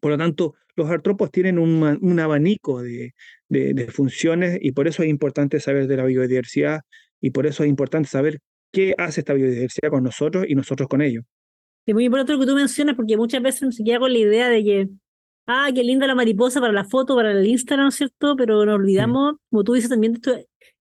Por 0.00 0.10
lo 0.12 0.18
tanto, 0.18 0.54
los 0.76 0.90
artrópodos 0.90 1.30
tienen 1.32 1.58
un, 1.58 2.20
abanico 2.20 2.82
de, 2.82 3.12
funciones 3.90 4.58
y 4.60 4.72
por 4.72 4.86
eso 4.86 5.02
es 5.02 5.08
importante 5.08 5.58
saber 5.58 5.86
de 5.86 5.96
la 5.96 6.04
biodiversidad 6.04 6.82
y 7.20 7.30
por 7.30 7.46
eso 7.46 7.64
es 7.64 7.70
importante 7.70 8.08
saber 8.08 8.40
qué 8.72 8.94
hace 8.98 9.20
esta 9.20 9.32
biodiversidad 9.32 9.90
con 9.90 10.04
nosotros 10.04 10.44
y 10.46 10.54
nosotros 10.54 10.88
con 10.88 11.00
ellos. 11.00 11.24
Es 11.86 11.94
muy 11.94 12.04
importante 12.04 12.32
lo 12.32 12.40
que 12.40 12.46
tú 12.46 12.54
mencionas 12.54 12.94
porque 12.94 13.16
muchas 13.16 13.42
veces 13.42 13.74
se 13.74 13.84
queda 13.84 14.00
con 14.00 14.12
la 14.12 14.18
idea 14.18 14.50
de 14.50 14.64
que, 14.64 14.88
ah, 15.46 15.70
qué 15.74 15.82
linda 15.82 16.06
la 16.06 16.14
mariposa 16.14 16.60
para 16.60 16.72
la 16.72 16.84
foto, 16.84 17.14
para 17.14 17.30
el 17.30 17.46
Instagram, 17.46 17.90
¿cierto? 17.90 18.36
Pero 18.36 18.66
nos 18.66 18.74
olvidamos, 18.74 19.36
como 19.48 19.64
tú 19.64 19.74
dices 19.74 19.88
también, 19.88 20.14
esto, 20.14 20.36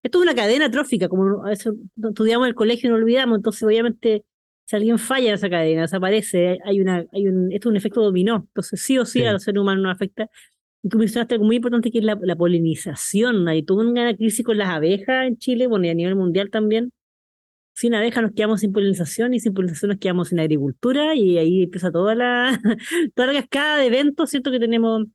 esto 0.05 0.19
es 0.19 0.23
una 0.23 0.35
cadena 0.35 0.69
trófica, 0.69 1.09
como 1.09 1.43
a 1.43 1.49
veces 1.49 1.73
estudiamos 1.97 2.45
en 2.45 2.49
el 2.49 2.55
colegio 2.55 2.87
y 2.87 2.91
no 2.91 2.97
olvidamos, 2.97 3.37
entonces 3.37 3.63
obviamente 3.63 4.23
si 4.65 4.75
alguien 4.75 4.99
falla 4.99 5.29
en 5.29 5.33
esa 5.33 5.49
cadena, 5.49 5.81
desaparece, 5.81 6.59
hay 6.63 6.79
una, 6.79 7.05
hay 7.11 7.27
un, 7.27 7.51
esto 7.51 7.69
es 7.69 7.71
un 7.71 7.77
efecto 7.77 8.01
dominó, 8.03 8.45
entonces 8.47 8.81
sí 8.81 8.99
o 8.99 9.05
sí, 9.05 9.23
a 9.23 9.33
los 9.33 9.43
seres 9.43 9.59
humanos 9.59 9.83
nos 9.83 9.95
afecta. 9.95 10.29
Y 10.83 10.89
tú 10.89 10.99
mencionaste 10.99 11.35
algo 11.35 11.45
muy 11.45 11.55
importante 11.55 11.91
que 11.91 11.99
es 11.99 12.03
la, 12.03 12.35
polinización. 12.35 13.47
Hay 13.47 13.63
toda 13.63 13.83
una 13.87 14.15
crisis 14.15 14.45
con 14.45 14.59
las 14.59 14.69
abejas 14.69 15.27
en 15.27 15.37
Chile, 15.37 15.65
bueno, 15.67 15.87
y 15.87 15.89
a 15.89 15.95
nivel 15.95 16.15
mundial 16.15 16.51
también. 16.51 16.91
Sin 17.73 17.95
abejas 17.95 18.23
nos 18.23 18.33
quedamos 18.33 18.61
sin 18.61 18.71
polinización 18.73 19.33
y 19.33 19.39
sin 19.39 19.53
polinización 19.53 19.89
nos 19.91 19.99
quedamos 19.99 20.29
sin 20.29 20.39
agricultura 20.39 21.15
y 21.15 21.37
ahí 21.39 21.63
empieza 21.63 21.91
toda 21.91 22.15
la, 22.15 22.59
toda 23.15 23.33
la 23.33 23.41
cascada 23.41 23.77
de 23.77 23.87
eventos, 23.87 24.29
¿cierto? 24.29 24.51
Que 24.51 24.59
tenemos 24.59 25.07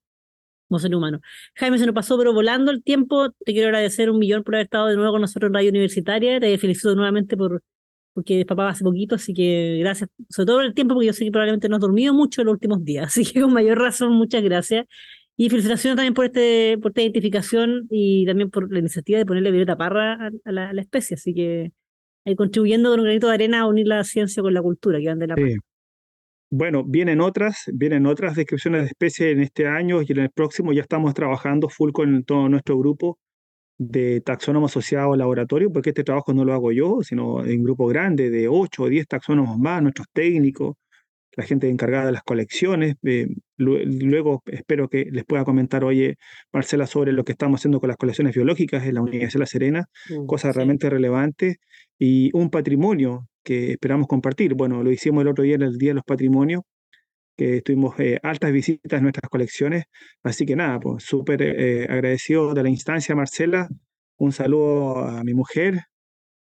como 0.71 0.79
ser 0.79 0.95
humano. 0.95 1.21
Jaime, 1.57 1.79
se 1.79 1.85
nos 1.85 1.95
pasó 1.95 2.17
pero 2.17 2.33
volando 2.33 2.71
el 2.71 2.83
tiempo. 2.83 3.31
Te 3.45 3.53
quiero 3.53 3.69
agradecer 3.69 4.09
un 4.09 4.19
millón 4.19 4.45
por 4.45 4.55
haber 4.55 4.67
estado 4.67 4.87
de 4.87 4.97
nuevo 4.97 5.13
con 5.13 5.21
nosotros 5.21 5.49
en 5.49 5.55
Radio 5.55 5.71
Universitaria. 5.71 6.39
Te 6.39 6.57
felicito 6.59 6.95
nuevamente 6.95 7.37
por, 7.37 7.63
porque 8.15 8.45
papá 8.47 8.69
hace 8.69 8.85
poquito, 8.85 9.17
así 9.17 9.35
que 9.35 9.79
gracias, 9.81 10.09
sobre 10.29 10.47
todo 10.47 10.57
por 10.59 10.65
el 10.65 10.75
tiempo, 10.75 10.95
porque 10.95 11.09
yo 11.09 11.13
sé 11.13 11.25
que 11.25 11.33
probablemente 11.33 11.69
no 11.69 11.77
has 11.77 11.81
dormido 11.81 12.15
mucho 12.15 12.41
en 12.43 12.47
los 12.47 12.55
últimos 12.55 12.85
días, 12.85 13.07
así 13.09 13.25
que 13.25 13.41
con 13.41 13.53
mayor 13.53 13.79
razón, 13.79 14.13
muchas 14.13 14.43
gracias. 14.43 14.87
Y 15.37 15.49
felicitaciones 15.49 15.97
también 15.97 16.15
por, 16.15 16.27
este, 16.27 16.79
por 16.79 16.91
esta 16.91 17.03
identificación 17.03 17.87
y 17.91 18.27
también 18.27 18.51
por 18.51 18.71
la 18.71 18.79
iniciativa 18.79 19.19
de 19.19 19.27
ponerle 19.27 19.51
violeta 19.51 19.77
parra 19.77 20.31
a, 20.45 20.53
la, 20.53 20.71
especie, 20.81 21.15
así 21.15 21.35
que 21.35 21.73
ahí 22.27 22.37
contribuyendo 22.37 22.91
con 22.91 23.01
un 23.01 23.05
granito 23.07 23.29
de 23.29 23.35
arena 23.35 23.61
a 23.61 23.67
unir 23.67 23.87
la 23.89 24.05
ciencia 24.05 24.43
con 24.43 24.53
la 24.55 24.63
cultura, 24.63 25.01
que 25.01 25.09
van 25.09 25.19
de 25.19 25.27
la 25.27 25.37
sí. 25.37 25.57
Bueno, 26.53 26.83
vienen 26.85 27.21
otras, 27.21 27.65
vienen 27.73 28.07
otras 28.07 28.35
descripciones 28.35 28.83
de 28.83 28.87
especies 28.89 29.33
en 29.33 29.41
este 29.41 29.69
año 29.69 30.03
y 30.03 30.11
en 30.11 30.19
el 30.19 30.31
próximo 30.31 30.73
ya 30.73 30.83
estamos 30.83 31.15
trabajando 31.15 31.69
full 31.69 31.93
con 31.93 32.25
todo 32.25 32.49
nuestro 32.49 32.77
grupo 32.77 33.19
de 33.79 34.21
taxónomos 34.21 34.73
asociados 34.73 35.13
al 35.13 35.21
laboratorio, 35.21 35.73
porque 35.73 35.91
este 35.91 36.05
trabajo 36.05 36.35
no 36.35 36.45
lo 36.45 36.53
hago 36.53 36.73
yo, 36.73 36.99
sino 37.03 37.45
en 37.45 37.61
un 37.61 37.65
grupo 37.65 37.87
grande 37.87 38.31
de 38.31 38.49
8 38.49 38.83
o 38.83 38.89
10 38.89 39.07
taxónomos 39.07 39.59
más, 39.59 39.81
nuestros 39.81 40.09
técnicos, 40.13 40.77
la 41.37 41.45
gente 41.45 41.69
encargada 41.69 42.07
de 42.07 42.13
las 42.13 42.23
colecciones. 42.23 42.97
Eh, 43.05 43.29
luego 43.57 44.43
espero 44.47 44.89
que 44.89 45.07
les 45.11 45.25
pueda 45.25 45.45
comentar, 45.45 45.85
oye, 45.85 46.17
Marcela, 46.53 46.87
sobre 46.87 47.13
lo 47.13 47.25
que 47.25 47.33
estamos 47.33 47.61
haciendo 47.61 47.81
con 47.81 47.89
las 47.89 47.97
colecciones 47.97 48.35
biológicas 48.35 48.85
en 48.87 48.95
la 48.95 49.03
Universidad 49.03 49.35
de 49.35 49.39
La 49.41 49.47
Serena, 49.47 49.85
mm, 50.11 50.27
cosas 50.27 50.55
realmente 50.57 50.91
relevantes, 50.91 51.59
y 52.01 52.31
un 52.33 52.51
patrimonio 52.51 53.29
que 53.45 53.73
esperamos 53.73 54.09
compartir. 54.09 54.55
Bueno, 54.55 54.83
lo 54.83 54.91
hicimos 54.91 55.23
el 55.23 55.29
otro 55.29 55.45
día 55.45 55.57
en 55.57 55.63
el 55.63 55.77
Día 55.77 55.91
de 55.91 55.97
los 55.97 56.05
Patrimonios, 56.05 56.63
que 57.37 57.61
tuvimos 57.61 57.95
eh, 58.01 58.19
altas 58.23 58.53
visitas 58.53 58.99
en 58.99 59.03
nuestras 59.03 59.29
colecciones. 59.29 59.85
Así 60.23 60.47
que 60.47 60.57
nada, 60.57 60.81
pues 60.81 61.05
súper 61.05 61.43
eh, 61.43 61.87
agradecido 61.89 62.55
de 62.55 62.63
la 62.63 62.71
instancia, 62.71 63.15
Marcela. 63.15 63.69
Un 64.17 64.33
saludo 64.33 64.97
a 64.97 65.23
mi 65.25 65.35
mujer 65.35 65.81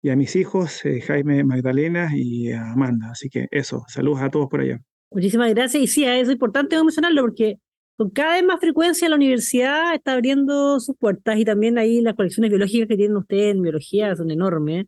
y 0.03 0.11
a 0.11 0.17
mis 0.17 0.37
hijos, 0.37 0.85
eh, 0.85 1.01
Jaime, 1.01 1.43
Magdalena 1.45 2.11
y 2.15 2.53
Amanda. 2.53 3.11
Así 3.11 3.31
que 3.31 3.47
eso, 3.51 3.85
saludos 3.89 4.21
a 4.21 4.31
todos 4.31 4.49
por 4.49 4.61
allá. 4.61 4.79
Muchísimas 5.11 5.53
gracias. 5.55 5.83
Y 5.83 5.87
sí, 5.87 6.05
es 6.05 6.29
importante 6.31 6.77
mencionarlo 6.77 7.23
porque 7.23 7.57
con 7.97 8.11
cada 8.11 8.35
vez 8.35 8.45
más 8.45 8.61
frecuencia 8.61 9.09
la 9.09 9.17
universidad 9.17 9.95
está 9.95 10.13
abriendo 10.13 10.79
sus 10.79 10.95
puertas 10.97 11.39
y 11.39 11.47
también 11.47 11.79
ahí 11.79 12.03
las 12.03 12.15
colecciones 12.15 12.51
biológicas 12.51 12.87
que 12.87 12.97
tienen 12.97 13.17
ustedes 13.17 13.55
en 13.55 13.63
biología 13.63 14.15
son 14.15 14.31
enormes. 14.31 14.87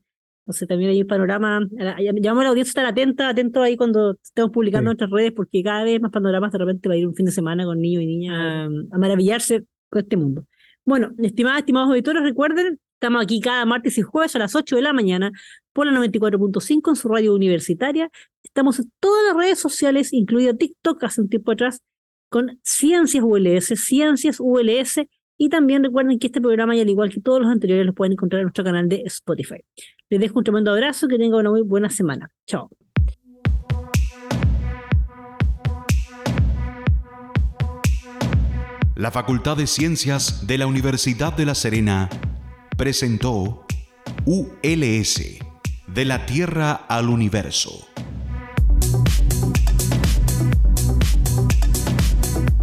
Entonces 0.50 0.66
también 0.66 0.90
hay 0.90 1.02
un 1.02 1.06
panorama, 1.06 1.60
llamamos 2.00 2.40
a 2.40 2.44
la 2.44 2.48
audiencia 2.48 2.70
a 2.70 2.72
estar 2.72 2.86
atenta, 2.86 3.28
atento 3.28 3.62
ahí 3.62 3.76
cuando 3.76 4.16
estemos 4.20 4.50
publicando 4.50 4.86
nuestras 4.86 5.08
redes, 5.08 5.30
porque 5.30 5.62
cada 5.62 5.84
vez 5.84 6.00
más 6.00 6.10
panoramas 6.10 6.50
de 6.50 6.58
repente 6.58 6.88
va 6.88 6.96
a 6.96 6.98
ir 6.98 7.06
un 7.06 7.14
fin 7.14 7.26
de 7.26 7.30
semana 7.30 7.64
con 7.64 7.80
niños 7.80 8.02
y 8.02 8.06
niñas 8.06 8.68
a, 8.90 8.98
maravillarse 8.98 9.64
con 9.88 10.02
este 10.02 10.16
mundo. 10.16 10.44
Bueno, 10.84 11.12
estimadas, 11.18 11.60
estimados 11.60 11.90
auditores, 11.90 12.24
recuerden, 12.24 12.80
estamos 12.94 13.22
aquí 13.22 13.40
cada 13.40 13.64
martes 13.64 13.96
y 13.96 14.02
jueves 14.02 14.34
a 14.34 14.40
las 14.40 14.56
8 14.56 14.74
de 14.74 14.82
la 14.82 14.92
mañana 14.92 15.30
por 15.72 15.86
la 15.86 15.92
94.5 15.92 16.88
en 16.88 16.96
su 16.96 17.08
radio 17.08 17.32
universitaria. 17.32 18.10
Estamos 18.42 18.80
en 18.80 18.90
todas 18.98 19.24
las 19.28 19.36
redes 19.36 19.60
sociales, 19.60 20.12
incluido 20.12 20.56
TikTok 20.56 21.04
hace 21.04 21.20
un 21.20 21.28
tiempo 21.28 21.52
atrás, 21.52 21.80
con 22.28 22.58
Ciencias 22.64 23.22
ULS, 23.22 23.66
Ciencias 23.76 24.40
ULS 24.40 25.00
y 25.42 25.48
también 25.48 25.82
recuerden 25.82 26.18
que 26.18 26.26
este 26.26 26.38
programa, 26.38 26.76
y 26.76 26.80
al 26.80 26.90
igual 26.90 27.08
que 27.08 27.20
todos 27.20 27.40
los 27.40 27.50
anteriores, 27.50 27.86
los 27.86 27.94
pueden 27.94 28.12
encontrar 28.12 28.40
en 28.40 28.44
nuestro 28.44 28.62
canal 28.62 28.90
de 28.90 29.04
Spotify. 29.06 29.64
Les 30.11 30.18
dejo 30.18 30.40
un 30.40 30.44
tremendo 30.44 30.73
abrazo, 30.73 31.07
que 31.07 31.16
tengan 31.16 31.38
una 31.38 31.51
muy 31.51 31.62
buena 31.62 31.88
semana. 31.88 32.33
Chao. 32.44 32.68
La 38.96 39.12
Facultad 39.12 39.57
de 39.57 39.68
Ciencias 39.68 40.49
de 40.49 40.59
la 40.59 40.66
Universidad 40.66 41.33
de 41.33 41.46
La 41.46 41.55
Serena 41.55 42.11
presentó 42.77 43.64
ULS, 44.25 45.38
de 45.87 46.05
la 46.05 46.27
Tierra 46.27 46.73
al 46.73 47.09
Universo. 47.09 47.87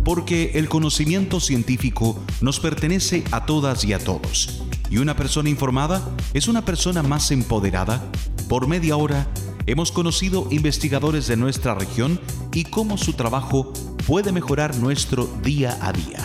porque 0.04 0.52
el 0.54 0.70
conocimiento 0.70 1.42
científico 1.42 2.18
nos 2.40 2.62
pertenece 2.62 3.26
a 3.32 3.46
todas 3.46 3.84
y 3.84 3.92
a 3.92 4.00
todos. 4.00 4.67
Y 4.90 4.98
una 4.98 5.16
persona 5.16 5.50
informada 5.50 6.02
es 6.34 6.48
una 6.48 6.64
persona 6.64 7.04
más 7.04 7.32
empoderada. 7.32 8.04
Por 8.48 8.68
media 8.68 8.96
hora 8.96 9.28
hemos 9.66 9.92
conocido 9.92 10.48
investigadores 10.50 11.28
de 11.28 11.38
nuestra 11.38 11.76
región 11.76 12.20
y 12.54 12.64
cómo 12.64 12.98
su 12.98 13.14
trabajo 13.14 13.74
puede 14.08 14.32
mejorar 14.32 14.76
nuestro 14.78 15.28
día 15.44 15.78
a 15.82 15.92
día. 15.92 16.20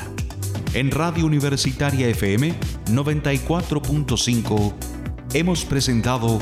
En 0.75 0.91
Radio 0.91 1.27
Universitaria 1.27 2.09
FM 2.09 2.55
94.5 2.87 4.73
hemos 5.35 5.65
presentado 5.65 6.39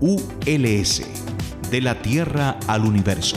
ULS, 0.00 1.02
de 1.70 1.80
la 1.80 2.02
Tierra 2.02 2.58
al 2.66 2.84
Universo. 2.84 3.36